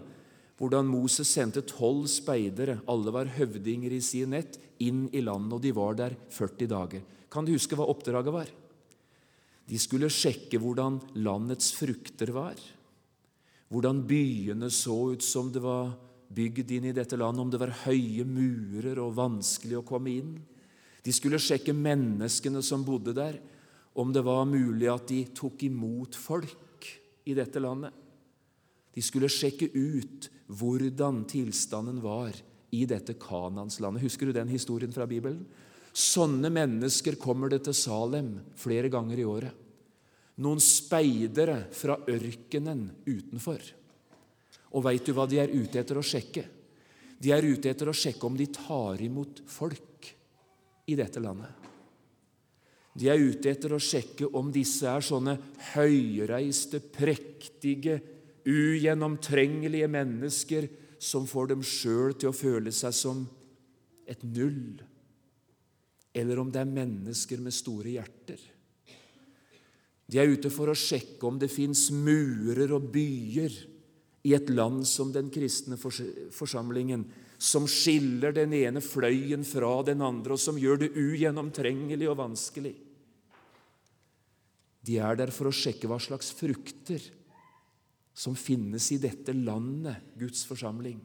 Hvordan 0.60 0.88
Moses 0.88 1.32
sendte 1.32 1.66
tolv 1.68 2.06
speidere, 2.12 2.78
alle 2.88 3.12
var 3.12 3.32
høvdinger 3.36 3.96
i 3.96 4.04
sin 4.04 4.32
nett, 4.32 4.60
inn 4.84 5.06
i 5.12 5.24
landet, 5.24 5.58
og 5.58 5.64
de 5.64 5.74
var 5.76 5.98
der 6.00 6.16
40 6.32 6.70
dager. 6.72 7.04
Kan 7.36 7.44
du 7.44 7.52
huske 7.52 7.76
hva 7.76 7.90
oppdraget 7.92 8.32
var? 8.32 8.48
De 9.68 9.80
skulle 9.82 10.08
sjekke 10.14 10.60
hvordan 10.62 11.02
landets 11.20 11.74
frukter 11.76 12.32
var, 12.32 12.56
hvordan 13.74 14.04
byene 14.08 14.70
så 14.72 14.96
ut 15.16 15.26
som 15.26 15.50
det 15.52 15.64
var 15.64 15.90
bygd 16.36 16.72
inn 16.78 16.88
i 16.92 16.94
dette 16.96 17.18
landet, 17.20 17.42
om 17.42 17.52
det 17.52 17.60
var 17.60 17.74
høye 17.84 18.24
murer 18.30 19.02
og 19.02 19.18
vanskelig 19.18 19.82
å 19.82 19.86
komme 19.88 20.14
inn. 20.14 20.32
De 21.04 21.14
skulle 21.14 21.42
sjekke 21.42 21.76
menneskene 21.76 22.64
som 22.66 22.86
bodde 22.88 23.14
der, 23.18 23.42
om 24.00 24.14
det 24.16 24.24
var 24.28 24.48
mulig 24.48 24.88
at 24.92 25.08
de 25.12 25.22
tok 25.36 25.68
imot 25.68 26.16
folk 26.16 26.88
i 27.28 27.36
dette 27.36 27.60
landet. 27.60 27.92
De 28.96 29.04
skulle 29.04 29.32
sjekke 29.32 29.70
ut 29.76 30.30
hvordan 30.48 31.24
tilstanden 31.28 32.00
var 32.04 32.36
i 32.76 32.86
dette 32.88 33.16
Kananslandet. 33.20 34.04
Husker 34.04 34.30
du 34.30 34.36
den 34.36 34.52
historien 34.52 34.94
fra 34.96 35.08
Bibelen? 35.10 35.44
Sånne 35.96 36.50
mennesker 36.52 37.16
kommer 37.16 37.52
det 37.52 37.62
til 37.68 37.76
Salem 37.78 38.34
flere 38.60 38.90
ganger 38.92 39.22
i 39.22 39.28
året. 39.28 39.62
Noen 40.44 40.60
speidere 40.60 41.62
fra 41.72 41.96
ørkenen 42.12 42.90
utenfor. 43.08 43.62
Og 44.76 44.84
veit 44.84 45.08
du 45.08 45.14
hva 45.16 45.24
de 45.32 45.40
er 45.40 45.54
ute 45.54 45.80
etter 45.80 45.96
å 45.96 46.04
sjekke? 46.04 46.44
De 47.16 47.32
er 47.32 47.48
ute 47.48 47.72
etter 47.72 47.88
å 47.88 47.96
sjekke 47.96 48.28
om 48.28 48.36
de 48.36 48.50
tar 48.52 49.00
imot 49.06 49.40
folk 49.48 50.10
i 50.92 50.98
dette 51.00 51.22
landet. 51.24 51.64
De 52.96 53.08
er 53.12 53.20
ute 53.20 53.52
etter 53.52 53.72
å 53.76 53.80
sjekke 53.80 54.28
om 54.36 54.52
disse 54.56 54.88
er 54.88 55.04
sånne 55.04 55.38
høyreiste, 55.74 56.80
prektige, 56.80 58.02
ugjennomtrengelige 58.46 59.88
mennesker 59.92 60.68
som 61.02 61.26
får 61.28 61.54
dem 61.54 61.64
sjøl 61.66 62.16
til 62.20 62.32
å 62.32 62.36
føle 62.36 62.72
seg 62.76 62.96
som 62.96 63.24
et 64.08 64.22
null, 64.28 64.78
eller 66.16 66.40
om 66.40 66.52
det 66.52 66.62
er 66.64 66.72
mennesker 66.72 67.42
med 67.44 67.54
store 67.54 67.98
hjerter. 67.98 68.40
De 70.06 70.22
er 70.22 70.30
ute 70.32 70.52
for 70.54 70.70
å 70.72 70.78
sjekke 70.78 71.26
om 71.28 71.40
det 71.42 71.50
fins 71.52 71.90
murer 71.92 72.72
og 72.76 72.88
byer 72.94 73.56
i 74.26 74.34
et 74.38 74.50
land 74.54 74.86
som 74.88 75.12
den 75.14 75.28
kristne 75.34 75.78
forsamlingen, 75.78 77.04
som 77.38 77.68
skiller 77.70 78.34
den 78.34 78.54
ene 78.58 78.82
fløyen 78.82 79.44
fra 79.46 79.74
den 79.86 80.02
andre, 80.06 80.38
og 80.38 80.42
som 80.42 80.58
gjør 80.58 80.86
det 80.86 80.94
ugjennomtrengelig 80.96 82.08
og 82.10 82.20
vanskelig. 82.22 82.74
De 84.86 85.00
er 85.02 85.18
der 85.18 85.34
for 85.34 85.50
å 85.50 85.56
sjekke 85.56 85.90
hva 85.90 85.98
slags 86.02 86.32
frukter 86.38 87.02
som 88.16 88.38
finnes 88.40 88.88
i 88.96 89.02
dette 89.02 89.34
landet, 89.36 90.14
Guds 90.16 90.46
forsamling. 90.48 91.02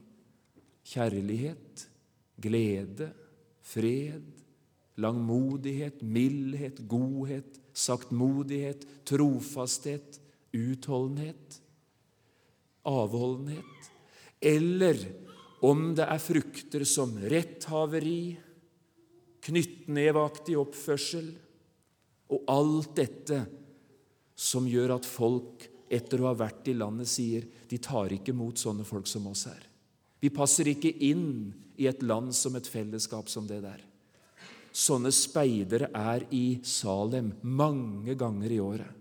Kjærlighet, 0.86 1.86
glede, 2.40 3.10
fred, 3.66 4.39
langmodighet, 5.00 6.02
mildhet, 6.02 6.82
godhet, 6.88 7.58
saktmodighet, 7.72 8.86
trofasthet, 9.08 10.20
utholdenhet, 10.52 11.60
avholdenhet. 12.88 13.90
Eller 14.40 15.00
om 15.60 15.90
det 15.96 16.06
er 16.08 16.22
frukter 16.22 16.86
som 16.88 17.16
retthaveri, 17.30 18.36
knyttnevaktig 19.40 20.56
oppførsel 20.60 21.30
og 22.30 22.50
alt 22.52 22.92
dette 22.98 23.40
som 24.40 24.68
gjør 24.68 24.94
at 24.98 25.08
folk 25.08 25.66
etter 25.90 26.22
å 26.22 26.30
ha 26.30 26.36
vært 26.38 26.68
i 26.70 26.76
landet, 26.76 27.08
sier 27.10 27.46
de 27.68 27.78
tar 27.82 28.12
ikke 28.14 28.34
mot 28.36 28.56
sånne 28.56 28.86
folk 28.86 29.08
som 29.10 29.26
oss 29.32 29.46
her. 29.50 29.64
Vi 30.20 30.30
passer 30.32 30.68
ikke 30.70 30.92
inn 31.08 31.50
i 31.80 31.88
et 31.90 32.04
land 32.04 32.34
som 32.36 32.56
et 32.56 32.68
fellesskap 32.68 33.28
som 33.32 33.48
det 33.48 33.62
der. 33.64 33.80
Sånne 34.70 35.10
speidere 35.14 35.90
er 35.96 36.24
i 36.34 36.60
Salem 36.66 37.32
mange 37.42 38.14
ganger 38.18 38.52
i 38.54 38.60
året. 38.62 38.98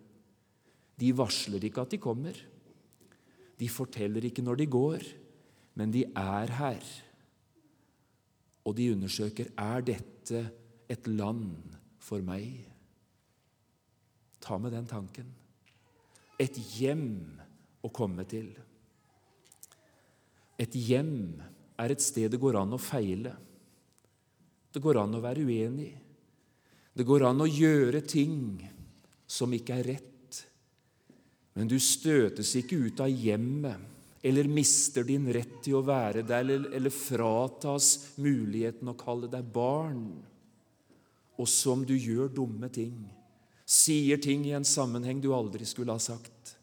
De 1.00 1.12
varsler 1.16 1.64
ikke 1.64 1.86
at 1.86 1.94
de 1.94 2.00
kommer. 2.02 2.38
De 3.60 3.68
forteller 3.72 4.26
ikke 4.28 4.44
når 4.44 4.60
de 4.60 4.68
går, 4.72 5.06
men 5.80 5.94
de 5.94 6.06
er 6.08 6.54
her. 6.58 6.88
Og 8.68 8.76
de 8.76 8.90
undersøker 8.96 9.52
er 9.56 9.86
dette 9.86 10.42
et 10.90 11.08
land 11.08 11.78
for 12.02 12.24
meg. 12.26 12.66
Ta 14.42 14.58
med 14.58 14.74
den 14.74 14.88
tanken. 14.90 15.30
Et 16.40 16.56
hjem 16.80 17.38
å 17.84 17.92
komme 17.94 18.26
til. 18.28 18.50
Et 20.60 20.76
hjem 20.76 21.40
er 21.80 21.94
et 21.94 22.04
sted 22.04 22.32
det 22.32 22.40
går 22.42 22.58
an 22.60 22.76
å 22.76 22.82
feile. 22.82 23.36
Det 24.74 24.82
går 24.84 25.02
an 25.02 25.18
å 25.18 25.24
være 25.24 25.46
uenig. 25.46 25.92
Det 26.94 27.06
går 27.08 27.26
an 27.30 27.46
å 27.46 27.48
gjøre 27.50 28.02
ting 28.06 28.60
som 29.30 29.54
ikke 29.56 29.80
er 29.80 29.88
rett. 29.96 30.42
Men 31.58 31.70
du 31.70 31.78
støtes 31.82 32.54
ikke 32.60 32.78
ut 32.88 33.02
av 33.04 33.10
hjemmet 33.10 33.90
eller 34.22 34.50
mister 34.52 35.06
din 35.08 35.30
rett 35.32 35.62
til 35.63 35.78
å 35.80 35.86
være 35.86 36.26
der, 36.28 36.44
eller, 36.44 36.67
eller 36.76 36.92
fratas 36.92 38.17
muligheten 38.20 38.92
å 38.92 38.98
kalle 39.00 39.30
deg 39.32 39.48
barn. 39.54 40.04
Og 41.40 41.48
som 41.48 41.86
du 41.88 41.96
gjør 41.96 42.32
dumme 42.42 42.67
ting, 42.74 42.98
sier 43.63 44.20
ting 44.20 44.44
i 44.48 44.56
en 44.58 44.67
sammenheng 44.67 45.22
du 45.24 45.32
aldri 45.36 45.67
skulle 45.67 45.96
ha 45.96 46.04
sagt. 46.04 46.56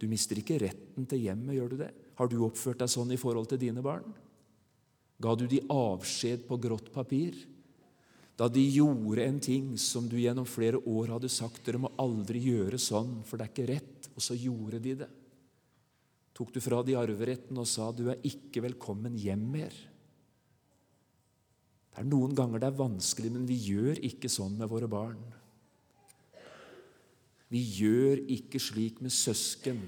Du 0.00 0.06
mister 0.08 0.36
ikke 0.40 0.58
retten 0.60 1.08
til 1.08 1.24
hjemmet, 1.24 1.54
gjør 1.56 1.72
du 1.72 1.78
det? 1.80 1.90
Har 2.20 2.28
du 2.28 2.40
oppført 2.44 2.82
deg 2.82 2.92
sånn 2.92 3.14
i 3.16 3.20
forhold 3.20 3.48
til 3.48 3.60
dine 3.62 3.84
barn? 3.84 4.04
Ga 5.20 5.34
du 5.36 5.46
de 5.46 5.60
avskjed 5.68 6.46
på 6.48 6.56
grått 6.60 6.88
papir? 6.94 7.36
Da 8.40 8.48
de 8.48 8.62
gjorde 8.72 9.26
en 9.26 9.40
ting 9.42 9.72
som 9.76 10.06
du 10.08 10.16
gjennom 10.16 10.46
flere 10.48 10.80
år 10.88 11.12
hadde 11.12 11.28
sagt 11.28 11.60
dere 11.66 11.82
må 11.82 11.90
aldri 12.00 12.40
gjøre 12.46 12.78
sånn, 12.80 13.18
for 13.28 13.36
det 13.36 13.46
er 13.46 13.52
ikke 13.52 13.68
rett, 13.68 14.08
og 14.14 14.24
så 14.24 14.36
gjorde 14.38 14.80
de 14.80 14.94
det. 15.02 15.08
Tok 16.32 16.54
du 16.54 16.60
fra 16.64 16.78
de 16.86 16.96
arveretten 16.96 17.58
og 17.60 17.68
sa 17.68 17.90
du 17.92 18.06
er 18.08 18.22
ikke 18.24 18.62
velkommen 18.64 19.18
hjem 19.20 19.42
mer? 19.58 19.74
Det 21.90 22.00
er 22.00 22.08
Noen 22.08 22.32
ganger 22.38 22.62
det 22.62 22.70
er 22.70 22.78
vanskelig, 22.78 23.32
men 23.34 23.44
vi 23.44 23.58
gjør 23.60 24.00
ikke 24.08 24.30
sånn 24.32 24.56
med 24.56 24.70
våre 24.72 24.88
barn. 24.88 25.20
Vi 27.50 27.60
gjør 27.82 28.22
ikke 28.30 28.62
slik 28.62 29.02
med 29.04 29.12
søsken 29.12 29.82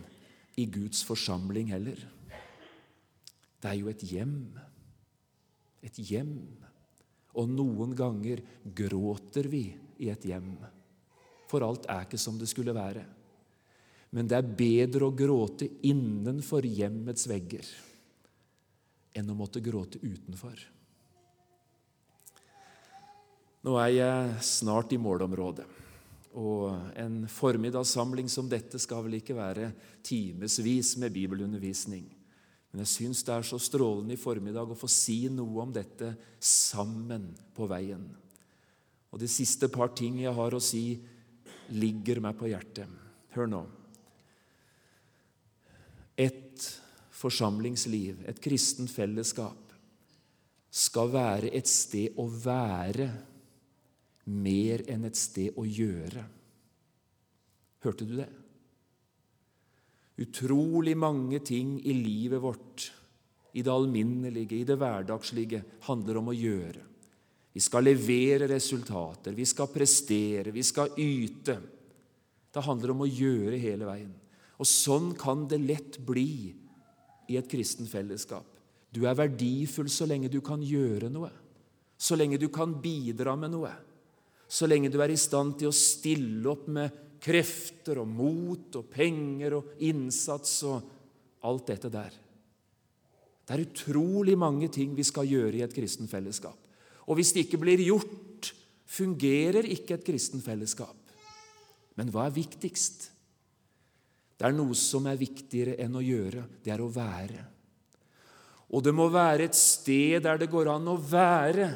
i 0.61 0.67
Guds 0.69 1.01
forsamling 1.09 1.71
heller. 1.73 2.05
Det 3.63 3.71
er 3.71 3.79
jo 3.79 3.89
et 3.89 4.05
hjem. 4.05 4.37
Et 5.83 5.99
hjem. 5.99 6.37
Og 7.39 7.49
noen 7.49 7.95
ganger 7.97 8.43
gråter 8.77 9.49
vi 9.49 9.65
i 10.03 10.11
et 10.13 10.25
hjem, 10.29 10.55
for 11.49 11.65
alt 11.65 11.87
er 11.91 12.05
ikke 12.05 12.21
som 12.21 12.37
det 12.41 12.49
skulle 12.51 12.75
være. 12.77 13.05
Men 14.13 14.29
det 14.29 14.37
er 14.37 14.53
bedre 14.59 15.09
å 15.09 15.17
gråte 15.17 15.69
innenfor 15.89 16.67
hjemmets 16.69 17.25
vegger 17.31 17.69
enn 19.17 19.29
å 19.29 19.37
måtte 19.37 19.61
gråte 19.65 20.01
utenfor. 20.03 20.57
Nå 23.63 23.77
er 23.79 23.93
jeg 23.95 24.43
snart 24.45 24.93
i 24.93 25.01
målområdet. 25.01 25.67
Og 26.41 26.73
en 26.97 27.23
formiddagssamling 27.29 28.29
som 28.33 28.49
dette 28.49 28.81
skal 28.81 29.05
vel 29.05 29.19
ikke 29.21 29.37
være 29.37 29.69
timevis 30.05 30.95
med 31.01 31.13
bibelundervisning. 31.15 32.07
Men 32.73 32.87
jeg 32.87 32.93
syns 32.95 33.21
det 33.27 33.35
er 33.35 33.45
så 33.45 33.59
strålende 33.61 34.17
i 34.17 34.21
formiddag 34.21 34.71
å 34.73 34.79
få 34.79 34.89
si 34.89 35.27
noe 35.29 35.61
om 35.67 35.73
dette 35.75 36.15
sammen 36.41 37.29
på 37.53 37.69
veien. 37.69 38.07
Og 39.13 39.21
de 39.21 39.29
siste 39.29 39.69
par 39.69 39.93
ting 39.97 40.23
jeg 40.23 40.33
har 40.33 40.57
å 40.57 40.63
si, 40.63 40.97
ligger 41.77 42.23
meg 42.25 42.39
på 42.41 42.49
hjertet. 42.49 42.89
Hør 43.37 43.51
nå. 43.53 43.61
Et 46.17 46.69
forsamlingsliv, 47.23 48.25
et 48.29 48.41
kristent 48.43 48.93
fellesskap, 48.93 49.59
skal 50.73 51.13
være 51.13 51.53
et 51.53 51.69
sted 51.69 52.17
å 52.17 52.25
være 52.25 53.11
mer 54.33 54.85
enn 54.89 55.05
et 55.05 55.19
sted 55.19 55.59
å 55.61 55.67
gjøre. 55.69 56.25
Hørte 57.85 58.09
du 58.09 58.17
det? 58.17 58.31
Utrolig 60.23 60.95
mange 60.99 61.41
ting 61.45 61.79
i 61.83 61.95
livet 61.97 62.43
vårt, 62.43 62.89
i 63.53 63.63
det 63.65 63.73
alminnelige, 63.73 64.61
i 64.61 64.67
det 64.69 64.79
hverdagslige, 64.81 65.63
handler 65.89 66.21
om 66.21 66.31
å 66.33 66.37
gjøre. 66.37 66.87
Vi 67.53 67.61
skal 67.61 67.85
levere 67.85 68.49
resultater, 68.49 69.35
vi 69.37 69.45
skal 69.49 69.69
prestere, 69.69 70.55
vi 70.55 70.65
skal 70.65 70.95
yte. 71.01 71.59
Det 72.53 72.65
handler 72.65 72.95
om 72.95 73.05
å 73.05 73.11
gjøre 73.11 73.61
hele 73.61 73.89
veien. 73.89 74.13
Og 74.57 74.69
sånn 74.69 75.13
kan 75.19 75.45
det 75.51 75.61
lett 75.61 75.99
bli 76.07 76.53
i 77.29 77.37
et 77.37 77.49
kristen 77.51 77.89
fellesskap. 77.89 78.47
Du 78.93 79.05
er 79.09 79.17
verdifull 79.17 79.89
så 79.93 80.07
lenge 80.09 80.33
du 80.33 80.41
kan 80.45 80.63
gjøre 80.65 81.11
noe, 81.13 81.33
så 81.97 82.17
lenge 82.17 82.41
du 82.41 82.49
kan 82.53 82.77
bidra 82.81 83.37
med 83.37 83.53
noe 83.55 83.73
så 84.53 84.69
lenge 84.69 84.91
du 84.93 84.99
er 85.01 85.13
i 85.15 85.21
stand 85.21 85.57
til 85.61 85.71
å 85.71 85.77
stille 85.77 86.45
opp 86.51 86.67
med 86.69 86.93
krefter 87.23 88.01
og 88.03 88.11
mot 88.11 88.81
og 88.81 88.89
penger 88.91 89.59
og 89.59 89.85
innsats 89.87 90.57
og 90.69 90.91
alt 91.47 91.71
dette 91.71 91.91
der. 91.93 92.17
Det 93.43 93.55
er 93.55 93.65
utrolig 93.65 94.35
mange 94.39 94.69
ting 94.73 94.95
vi 94.97 95.05
skal 95.07 95.29
gjøre 95.29 95.59
i 95.59 95.65
et 95.65 95.75
kristen 95.75 96.11
fellesskap. 96.11 96.59
Og 97.11 97.19
hvis 97.19 97.33
det 97.35 97.47
ikke 97.47 97.61
blir 97.63 97.83
gjort, 97.83 98.53
fungerer 98.87 99.67
ikke 99.67 99.97
et 99.97 100.05
kristen 100.07 100.43
fellesskap. 100.45 100.99
Men 101.99 102.13
hva 102.13 102.29
er 102.29 102.37
viktigst? 102.37 103.09
Det 104.39 104.49
er 104.49 104.55
noe 104.57 104.75
som 104.79 105.07
er 105.11 105.19
viktigere 105.21 105.77
enn 105.83 105.99
å 105.99 106.05
gjøre. 106.05 106.47
Det 106.63 106.73
er 106.75 106.83
å 106.83 106.91
være. 106.91 107.43
Og 108.73 108.83
det 108.85 108.95
må 108.97 109.09
være 109.13 109.47
et 109.51 109.59
sted 109.59 110.23
der 110.25 110.41
det 110.41 110.51
går 110.51 110.71
an 110.73 110.89
å 110.89 110.97
være 110.97 111.69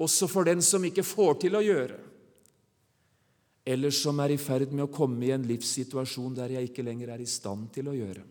også 0.00 0.28
for 0.30 0.48
den 0.48 0.62
som 0.64 0.84
ikke 0.84 1.04
får 1.04 1.40
til 1.42 1.56
å 1.58 1.64
gjøre, 1.64 1.96
eller 3.64 3.92
som 3.92 4.20
er 4.22 4.34
i 4.34 4.40
ferd 4.40 4.72
med 4.72 4.86
å 4.86 4.92
komme 4.92 5.26
i 5.26 5.32
en 5.34 5.44
livssituasjon 5.46 6.36
der 6.38 6.56
jeg 6.56 6.70
ikke 6.70 6.84
lenger 6.86 7.12
er 7.14 7.22
i 7.22 7.28
stand 7.28 7.68
til 7.74 7.90
å 7.90 7.96
gjøre. 7.96 8.24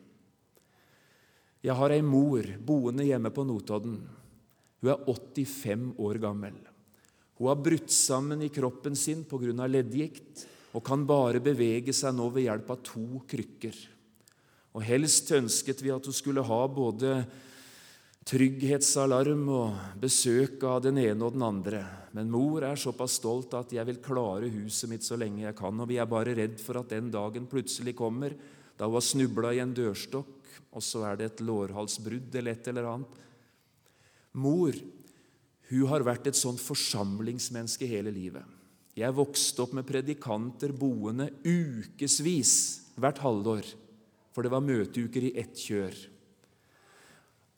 Jeg 1.59 1.75
har 1.75 1.91
ei 1.91 2.01
mor 2.05 2.45
boende 2.65 3.05
hjemme 3.05 3.31
på 3.35 3.43
Notodden. 3.43 3.97
Hun 4.79 4.91
er 4.93 5.03
85 5.11 5.89
år 5.99 6.19
gammel. 6.23 6.55
Hun 7.39 7.51
har 7.51 7.59
brutt 7.59 7.91
sammen 7.91 8.41
i 8.43 8.51
kroppen 8.51 8.95
sin 8.95 9.25
pga. 9.27 9.67
leddgikt 9.67 10.45
og 10.73 10.83
kan 10.85 11.05
bare 11.05 11.41
bevege 11.41 11.93
seg 11.93 12.15
nå 12.15 12.29
ved 12.29 12.45
hjelp 12.45 12.69
av 12.69 12.81
to 12.83 13.21
krykker. 13.27 13.75
Og 14.75 14.83
Helst 14.85 15.31
ønsket 15.31 15.81
vi 15.81 15.91
at 15.91 16.05
hun 16.05 16.13
skulle 16.13 16.45
ha 16.45 16.59
både 16.67 17.25
trygghetsalarm 18.29 19.47
og 19.49 20.01
besøk 20.01 20.61
av 20.69 20.83
den 20.85 20.99
ene 21.01 21.25
og 21.25 21.33
den 21.33 21.45
andre. 21.47 21.81
Men 22.13 22.29
mor 22.29 22.61
er 22.65 22.77
såpass 22.77 23.17
stolt 23.17 23.53
at 23.57 23.71
'jeg 23.73 23.85
vil 23.85 23.97
klare 23.97 24.49
huset 24.49 24.89
mitt 24.89 25.01
så 25.01 25.17
lenge 25.17 25.41
jeg 25.41 25.55
kan'. 25.55 25.81
Og 25.81 25.87
vi 25.87 25.97
er 25.97 26.05
bare 26.05 26.35
redd 26.35 26.59
for 26.59 26.77
at 26.77 26.89
den 26.89 27.09
dagen 27.09 27.47
plutselig 27.47 27.95
kommer, 27.95 28.35
da 28.77 28.85
hun 28.85 28.93
har 28.93 29.01
snubla 29.01 29.53
i 29.53 29.59
en 29.59 29.73
dørstokk, 29.73 30.27
og 30.73 30.81
så 30.81 31.11
er 31.11 31.17
det 31.17 31.25
et 31.25 31.45
lårhalsbrudd 31.45 32.35
eller 32.35 32.51
et 32.51 32.67
eller 32.67 32.83
annet. 32.83 33.07
Mor 34.33 34.73
hun 35.69 35.87
har 35.87 36.01
vært 36.01 36.27
et 36.27 36.35
sånt 36.35 36.59
forsamlingsmenneske 36.59 37.87
hele 37.87 38.11
livet. 38.11 38.43
Jeg 38.95 39.13
vokste 39.13 39.61
opp 39.61 39.73
med 39.73 39.85
predikanter 39.87 40.71
boende 40.71 41.29
ukevis 41.45 42.81
hvert 42.95 43.17
halvår, 43.17 43.65
for 44.33 44.43
det 44.43 44.51
var 44.51 44.61
møteuker 44.61 45.23
i 45.23 45.37
ett 45.37 45.55
kjør. 45.55 46.18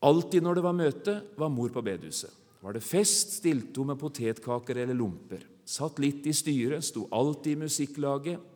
Alltid 0.02 0.41
når 0.43 0.58
det 0.58 0.64
var 0.66 0.78
møte, 0.78 1.14
var 1.38 1.52
mor 1.54 1.70
på 1.74 1.84
bedehuset. 1.86 2.34
Var 2.62 2.78
det 2.78 2.86
fest, 2.86 3.38
stilte 3.39 3.82
hun 3.82 3.91
med 3.91 3.99
potetkaker 4.02 4.82
eller 4.84 4.97
lomper. 4.97 5.45
Satt 5.66 6.02
litt 6.02 6.26
i 6.30 6.34
styret, 6.34 6.86
sto 6.86 7.08
alltid 7.14 7.56
i 7.56 7.62
musikklaget 7.64 8.49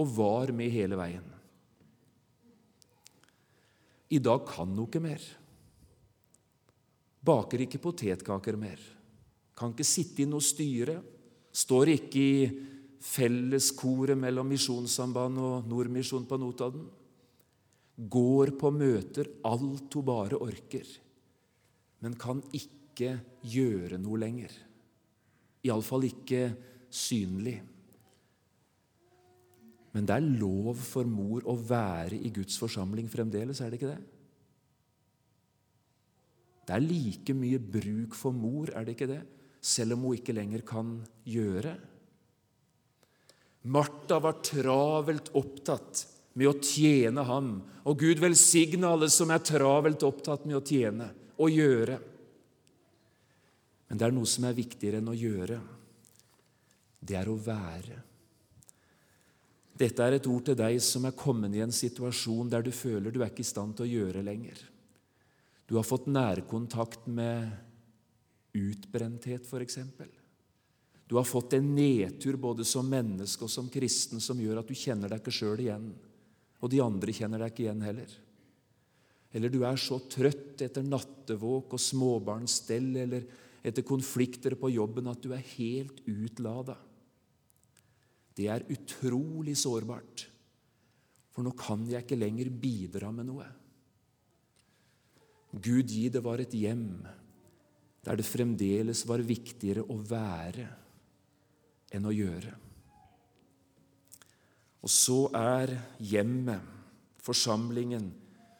og 0.00 0.10
var 0.16 0.52
med 0.56 0.72
hele 0.72 0.96
veien. 0.96 1.28
I 4.12 4.20
dag 4.20 4.44
kan 4.48 4.68
hun 4.68 4.84
ikke 4.84 5.00
mer. 5.00 5.22
Baker 7.22 7.64
ikke 7.64 7.80
potetkaker 7.80 8.58
mer. 8.60 8.80
Kan 9.56 9.72
ikke 9.72 9.86
sitte 9.86 10.24
i 10.24 10.28
noe 10.28 10.44
styre. 10.44 10.98
Står 11.52 11.92
ikke 11.94 12.20
i 12.20 12.42
felleskoret 13.02 14.18
mellom 14.18 14.48
Misjonssambandet 14.52 15.44
og 15.44 15.70
Nordmisjon 15.70 16.26
på 16.28 16.40
Notodden 16.40 16.88
går 17.96 18.54
på 18.58 18.70
møter 18.72 19.28
alt 19.46 19.94
hun 19.94 20.06
bare 20.06 20.38
orker, 20.40 20.86
men 22.02 22.16
kan 22.18 22.40
ikke 22.56 23.14
gjøre 23.46 23.98
noe 24.00 24.20
lenger. 24.20 24.54
Iallfall 25.62 26.08
ikke 26.08 26.46
synlig. 26.92 27.58
Men 29.92 30.08
det 30.08 30.16
er 30.16 30.32
lov 30.40 30.80
for 30.80 31.08
mor 31.08 31.44
å 31.46 31.54
være 31.54 32.16
i 32.16 32.32
Guds 32.34 32.56
forsamling 32.60 33.10
fremdeles, 33.12 33.60
er 33.60 33.70
det 33.70 33.78
ikke 33.80 33.92
det? 33.92 34.02
Det 36.62 36.74
er 36.76 36.84
like 36.84 37.34
mye 37.36 37.58
bruk 37.60 38.16
for 38.16 38.34
mor, 38.34 38.70
er 38.72 38.86
det 38.86 38.96
ikke 38.96 39.10
det? 39.10 39.22
Selv 39.62 39.96
om 39.96 40.06
hun 40.08 40.16
ikke 40.16 40.34
lenger 40.34 40.64
kan 40.66 40.94
gjøre. 41.28 41.74
Martha 43.70 44.18
var 44.22 44.40
travelt 44.42 45.30
opptatt 45.38 46.06
med 46.38 46.48
å 46.48 46.56
tjene 46.62 47.24
ham. 47.28 47.52
Og 47.88 47.98
Gud 47.98 48.22
velsigne 48.22 48.88
alle 48.88 49.08
som 49.12 49.32
er 49.34 49.42
travelt 49.44 50.04
opptatt 50.06 50.46
med 50.46 50.58
å 50.58 50.64
tjene 50.64 51.10
og 51.42 51.52
gjøre. 51.52 51.98
Men 53.88 54.00
det 54.00 54.06
er 54.06 54.14
noe 54.16 54.28
som 54.30 54.46
er 54.48 54.56
viktigere 54.56 55.02
enn 55.02 55.10
å 55.12 55.18
gjøre. 55.18 55.58
Det 57.02 57.18
er 57.18 57.28
å 57.28 57.36
være. 57.36 57.98
Dette 59.82 60.04
er 60.04 60.16
et 60.16 60.28
ord 60.30 60.46
til 60.46 60.56
deg 60.56 60.78
som 60.84 61.08
er 61.08 61.16
kommet 61.18 61.54
i 61.56 61.62
en 61.64 61.74
situasjon 61.74 62.50
der 62.52 62.64
du 62.64 62.70
føler 62.76 63.10
du 63.10 63.22
er 63.22 63.32
ikke 63.32 63.42
i 63.42 63.48
stand 63.48 63.74
til 63.76 63.88
å 63.88 63.92
gjøre 63.92 64.24
lenger. 64.24 64.60
Du 65.66 65.78
har 65.78 65.86
fått 65.86 66.08
nærkontakt 66.12 67.08
med 67.08 67.48
utbrenthet, 68.52 69.48
f.eks. 69.48 69.78
Du 71.08 71.16
har 71.16 71.26
fått 71.28 71.56
en 71.56 71.74
nedtur 71.74 72.36
både 72.40 72.64
som 72.68 72.88
menneske 72.88 73.44
og 73.44 73.52
som 73.52 73.68
kristen 73.72 74.20
som 74.22 74.40
gjør 74.40 74.60
at 74.60 74.68
du 74.68 74.76
kjenner 74.76 75.10
deg 75.10 75.20
ikke 75.20 75.34
sjøl 75.34 75.64
igjen 75.64 75.90
og 76.62 76.70
de 76.70 76.80
andre 76.82 77.14
kjenner 77.14 77.42
deg 77.42 77.52
ikke 77.52 77.64
igjen 77.66 77.82
heller. 77.84 78.12
Eller 79.32 79.52
du 79.52 79.62
er 79.66 79.80
så 79.80 79.98
trøtt 80.12 80.62
etter 80.62 80.84
nattevåk 80.86 81.74
og 81.74 81.80
småbarnsstell 81.80 82.90
eller 83.02 83.26
etter 83.66 83.86
konflikter 83.86 84.54
på 84.58 84.70
jobben 84.74 85.08
at 85.10 85.22
du 85.24 85.32
er 85.34 85.42
helt 85.54 86.02
utlada. 86.10 86.76
Det 88.32 88.48
er 88.48 88.66
utrolig 88.72 89.56
sårbart, 89.60 90.26
for 91.32 91.44
nå 91.44 91.52
kan 91.56 91.84
jeg 91.88 92.04
ikke 92.04 92.20
lenger 92.20 92.52
bidra 92.62 93.10
med 93.14 93.28
noe. 93.28 93.48
Gud 95.52 95.90
gi 95.92 96.06
det 96.12 96.22
var 96.24 96.40
et 96.40 96.54
hjem 96.56 97.02
der 98.02 98.18
det 98.18 98.26
fremdeles 98.26 99.04
var 99.06 99.22
viktigere 99.22 99.84
å 99.84 99.98
være 100.00 100.66
enn 101.92 102.08
å 102.08 102.14
gjøre. 102.14 102.54
Og 104.82 104.90
så 104.90 105.26
er 105.36 105.76
hjemmet, 106.02 106.62
forsamlingen, 107.22 108.10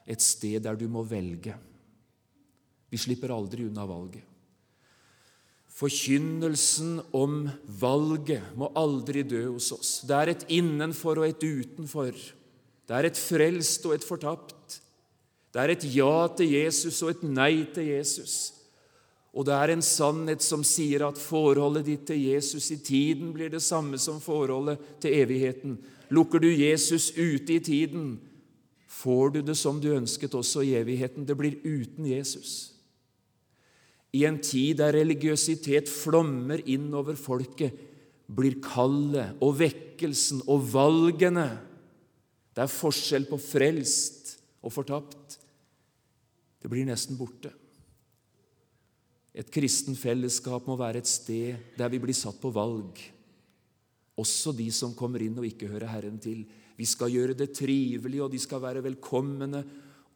et 0.07 0.23
sted 0.23 0.63
der 0.63 0.79
du 0.79 0.87
må 0.91 1.03
velge. 1.07 1.55
Vi 2.91 3.01
slipper 3.01 3.33
aldri 3.35 3.67
unna 3.67 3.87
valget. 3.89 4.23
Forkynnelsen 5.73 6.99
om 7.17 7.47
valget 7.81 8.53
må 8.61 8.69
aldri 8.79 9.25
dø 9.27 9.47
hos 9.49 9.71
oss. 9.75 9.93
Det 10.07 10.15
er 10.15 10.33
et 10.35 10.45
innenfor 10.53 11.23
og 11.23 11.27
et 11.31 11.43
utenfor. 11.43 12.13
Det 12.13 12.99
er 12.99 13.09
et 13.09 13.19
frelst 13.19 13.87
og 13.89 13.97
et 13.97 14.05
fortapt. 14.07 14.81
Det 15.53 15.63
er 15.63 15.73
et 15.73 15.87
ja 15.95 16.27
til 16.37 16.53
Jesus 16.55 17.01
og 17.03 17.15
et 17.15 17.25
nei 17.25 17.65
til 17.75 17.89
Jesus. 17.89 18.35
Og 19.33 19.47
det 19.49 19.57
er 19.57 19.73
en 19.73 19.85
sannhet 19.85 20.45
som 20.45 20.61
sier 20.67 21.07
at 21.07 21.21
forholdet 21.21 21.87
ditt 21.89 22.05
til 22.11 22.21
Jesus 22.21 22.69
i 22.75 22.79
tiden 22.85 23.33
blir 23.33 23.49
det 23.53 23.63
samme 23.65 23.97
som 24.01 24.21
forholdet 24.21 24.81
til 25.01 25.17
evigheten. 25.23 25.79
Lukker 26.13 26.43
du 26.43 26.51
Jesus 26.51 27.11
ute 27.17 27.57
i 27.57 27.63
tiden, 27.65 28.19
får 28.93 29.31
du 29.37 29.41
det 29.47 29.57
som 29.57 29.79
du 29.81 29.89
ønsket 29.95 30.35
også 30.37 30.65
i 30.67 30.75
evigheten. 30.77 31.25
Det 31.25 31.37
blir 31.39 31.57
uten 31.65 32.07
Jesus. 32.11 32.73
I 34.13 34.27
en 34.29 34.37
tid 34.45 34.77
der 34.83 34.93
religiøsitet 34.93 35.89
flommer 35.89 36.61
inn 36.69 36.91
over 36.93 37.17
folket, 37.17 37.73
blir 38.33 38.59
kallet 38.65 39.41
og 39.45 39.59
vekkelsen 39.59 40.45
og 40.49 40.63
valgene 40.73 41.51
Det 42.53 42.63
er 42.65 42.69
forskjell 42.69 43.25
på 43.29 43.39
frelst 43.41 44.35
og 44.61 44.73
fortapt. 44.75 45.39
Det 46.61 46.69
blir 46.69 46.85
nesten 46.85 47.17
borte. 47.17 47.49
Et 49.33 49.49
kristen 49.49 49.97
fellesskap 49.97 50.69
må 50.69 50.77
være 50.77 51.01
et 51.01 51.09
sted 51.09 51.57
der 51.79 51.89
vi 51.89 52.01
blir 52.03 52.17
satt 52.17 52.37
på 52.43 52.53
valg. 52.53 53.01
Også 54.21 54.53
de 54.57 54.67
som 54.75 54.93
kommer 54.97 55.23
inn 55.25 55.39
og 55.41 55.47
ikke 55.49 55.71
hører 55.73 55.91
Herren 55.93 56.19
til. 56.21 56.45
Vi 56.77 56.87
skal 56.89 57.13
gjøre 57.13 57.37
det 57.37 57.53
trivelig, 57.57 58.21
og 58.25 58.33
de 58.33 58.41
skal 58.43 58.61
være 58.63 58.85
velkomne, 58.85 59.63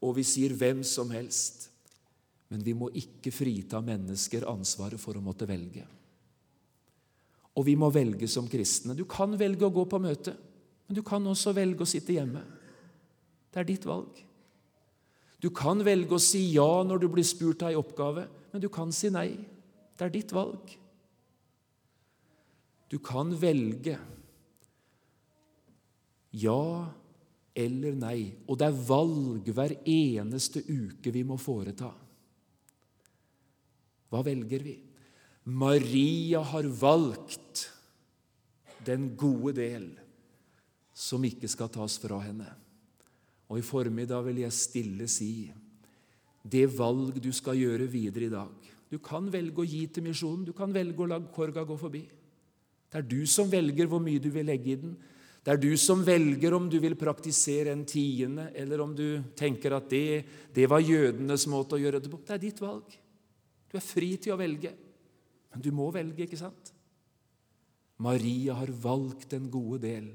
og 0.05 0.16
vi 0.18 0.24
sier 0.26 0.53
hvem 0.57 0.82
som 0.84 1.12
helst. 1.14 1.70
Men 2.53 2.62
vi 2.62 2.76
må 2.76 2.90
ikke 2.94 3.32
frita 3.34 3.80
mennesker 3.82 4.47
ansvaret 4.51 5.01
for 5.03 5.18
å 5.18 5.24
måtte 5.24 5.49
velge. 5.49 5.86
Og 7.57 7.64
vi 7.66 7.74
må 7.78 7.88
velge 7.90 8.28
som 8.28 8.49
kristne. 8.51 8.94
Du 8.94 9.07
kan 9.09 9.32
velge 9.38 9.64
å 9.66 9.72
gå 9.72 9.86
på 9.88 10.01
møte, 10.03 10.36
men 10.86 10.99
du 10.99 11.03
kan 11.03 11.24
også 11.26 11.55
velge 11.57 11.82
å 11.82 11.88
sitte 11.88 12.14
hjemme. 12.14 12.44
Det 13.51 13.62
er 13.62 13.68
ditt 13.70 13.86
valg. 13.88 14.20
Du 15.40 15.49
kan 15.55 15.80
velge 15.84 16.16
å 16.16 16.22
si 16.22 16.42
ja 16.53 16.82
når 16.84 17.01
du 17.03 17.09
blir 17.12 17.26
spurt 17.26 17.64
av 17.64 17.72
ei 17.72 17.78
oppgave, 17.80 18.26
men 18.53 18.62
du 18.62 18.68
kan 18.72 18.92
si 18.94 19.11
nei. 19.12 19.30
Det 19.97 20.05
er 20.05 20.12
ditt 20.12 20.34
valg. 20.36 20.76
Du 22.91 22.99
kan 23.03 23.32
velge 23.41 23.97
ja 26.37 26.62
eller 27.57 27.95
nei, 27.97 28.18
og 28.45 28.59
det 28.61 28.66
er 28.68 28.82
valg 28.89 29.47
hver 29.57 29.72
eneste 29.89 30.61
uke 30.68 31.12
vi 31.14 31.22
må 31.24 31.39
foreta. 31.41 31.89
Hva 34.12 34.20
velger 34.26 34.64
vi? 34.66 34.74
Maria 35.47 36.43
har 36.45 36.68
valgt 36.68 37.64
den 38.87 39.14
gode 39.18 39.55
del 39.57 39.89
som 40.97 41.24
ikke 41.24 41.49
skal 41.51 41.70
tas 41.72 41.97
fra 42.03 42.20
henne. 42.24 42.49
Og 43.49 43.61
i 43.61 43.64
formiddag 43.66 44.26
vil 44.26 44.43
jeg 44.43 44.55
stille 44.55 45.09
si 45.11 45.49
det 46.47 46.66
valg 46.76 47.16
du 47.22 47.32
skal 47.34 47.59
gjøre 47.59 47.89
videre 47.91 48.28
i 48.28 48.32
dag. 48.32 48.68
Du 48.91 49.01
kan 49.03 49.26
velge 49.32 49.64
å 49.64 49.66
gi 49.66 49.82
til 49.91 50.05
misjonen, 50.07 50.45
du 50.47 50.53
kan 50.55 50.74
velge 50.74 51.03
å 51.03 51.09
la 51.11 51.18
korga 51.34 51.64
gå 51.66 51.76
forbi. 51.78 52.05
Det 52.91 53.01
er 53.01 53.07
du 53.09 53.20
som 53.28 53.51
velger 53.51 53.89
hvor 53.91 54.03
mye 54.03 54.22
du 54.22 54.28
vil 54.34 54.47
legge 54.49 54.72
i 54.72 54.78
den. 54.80 54.95
Det 55.47 55.53
er 55.55 55.61
du 55.62 55.72
som 55.78 56.03
velger 56.03 56.55
om 56.57 56.66
du 56.70 56.78
vil 56.82 56.97
praktisere 56.99 57.70
en 57.70 57.84
tiende, 57.87 58.49
eller 58.59 58.82
om 58.82 58.95
du 58.99 59.22
tenker 59.39 59.76
at 59.76 59.89
det, 59.91 60.24
det 60.55 60.66
var 60.70 60.82
jødenes 60.82 61.47
måte 61.51 61.76
å 61.76 61.82
gjøre 61.82 62.01
det 62.03 62.11
på. 62.11 62.18
Det 62.26 62.34
er 62.34 62.43
ditt 62.43 62.62
valg. 62.62 62.97
Du 63.70 63.76
er 63.78 63.84
fri 63.84 64.16
til 64.18 64.34
å 64.34 64.41
velge. 64.41 64.72
Men 65.55 65.62
du 65.62 65.70
må 65.74 65.87
velge, 65.95 66.26
ikke 66.26 66.41
sant? 66.41 66.72
Maria 68.03 68.59
har 68.59 68.74
valgt 68.82 69.30
den 69.32 69.47
gode 69.51 69.80
del. 69.87 70.11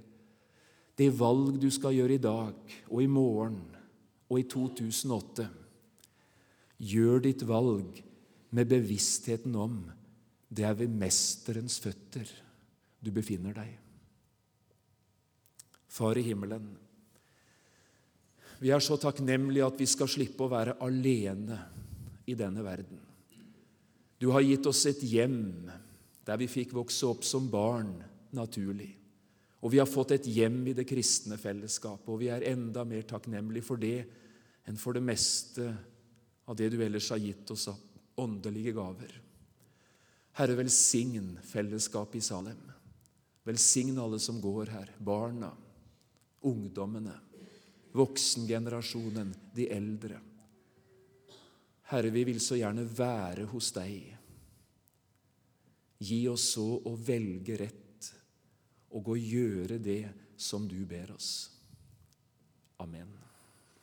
Det 0.99 1.09
valg 1.15 1.55
du 1.61 1.69
skal 1.73 1.95
gjøre 1.95 2.19
i 2.19 2.21
dag 2.21 2.75
og 2.91 2.99
i 3.01 3.09
morgen 3.09 3.63
og 4.31 4.37
i 4.39 4.45
2008 4.51 5.47
Gjør 6.81 7.19
ditt 7.21 7.43
valg 7.45 7.99
med 8.57 8.69
bevisstheten 8.69 9.53
om 9.55 9.75
det 10.51 10.65
er 10.65 10.77
ved 10.79 10.93
Mesterens 10.97 11.77
føtter 11.83 12.29
du 13.01 13.11
befinner 13.13 13.55
deg. 13.57 13.73
Far 15.91 16.17
i 16.17 16.23
himmelen, 16.23 16.69
vi 18.61 18.69
er 18.69 18.83
så 18.83 18.95
takknemlige 19.01 19.65
at 19.65 19.79
vi 19.81 19.87
skal 19.89 20.09
slippe 20.11 20.45
å 20.45 20.51
være 20.51 20.77
alene 20.85 21.57
i 22.29 22.35
denne 22.37 22.61
verden. 22.61 22.99
Du 24.21 24.29
har 24.29 24.45
gitt 24.45 24.67
oss 24.69 24.83
et 24.85 25.01
hjem 25.01 25.65
der 26.27 26.37
vi 26.37 26.47
fikk 26.51 26.75
vokse 26.77 27.07
opp 27.09 27.25
som 27.25 27.47
barn 27.49 27.95
naturlig. 28.37 28.91
Og 29.65 29.73
vi 29.73 29.81
har 29.81 29.89
fått 29.89 30.13
et 30.13 30.29
hjem 30.29 30.59
i 30.69 30.75
det 30.77 30.85
kristne 30.89 31.37
fellesskapet, 31.41 32.09
og 32.09 32.21
vi 32.21 32.29
er 32.33 32.45
enda 32.51 32.85
mer 32.85 33.05
takknemlige 33.09 33.65
for 33.65 33.81
det 33.81 33.97
enn 34.69 34.77
for 34.77 34.93
det 34.93 35.03
meste 35.05 35.65
av 36.45 36.57
det 36.57 36.69
du 36.73 36.79
ellers 36.85 37.09
har 37.13 37.21
gitt 37.21 37.49
oss 37.53 37.67
av 37.73 37.81
åndelige 38.21 38.73
gaver. 38.77 39.13
Herre, 40.37 40.57
velsign 40.61 41.33
fellesskapet 41.45 42.21
i 42.21 42.25
Salem. 42.25 42.70
Velsign 43.43 43.97
alle 43.99 44.19
som 44.21 44.41
går 44.41 44.69
her, 44.69 44.91
barna, 44.99 45.49
ungdommene, 46.45 47.15
voksengenerasjonen, 47.97 49.33
de 49.55 49.67
eldre. 49.73 50.19
Herre, 51.91 52.09
vi 52.09 52.23
vil 52.29 52.39
så 52.39 52.55
gjerne 52.59 52.85
være 52.85 53.47
hos 53.51 53.71
deg. 53.75 54.11
Gi 56.01 56.21
oss 56.31 56.51
så 56.55 56.67
å 56.87 56.93
velge 56.97 57.57
rett 57.59 58.11
og 58.97 59.11
å 59.13 59.17
gjøre 59.17 59.77
det 59.81 60.03
som 60.39 60.67
du 60.69 60.79
ber 60.89 61.13
oss. 61.13 61.49
Amen. 62.81 63.20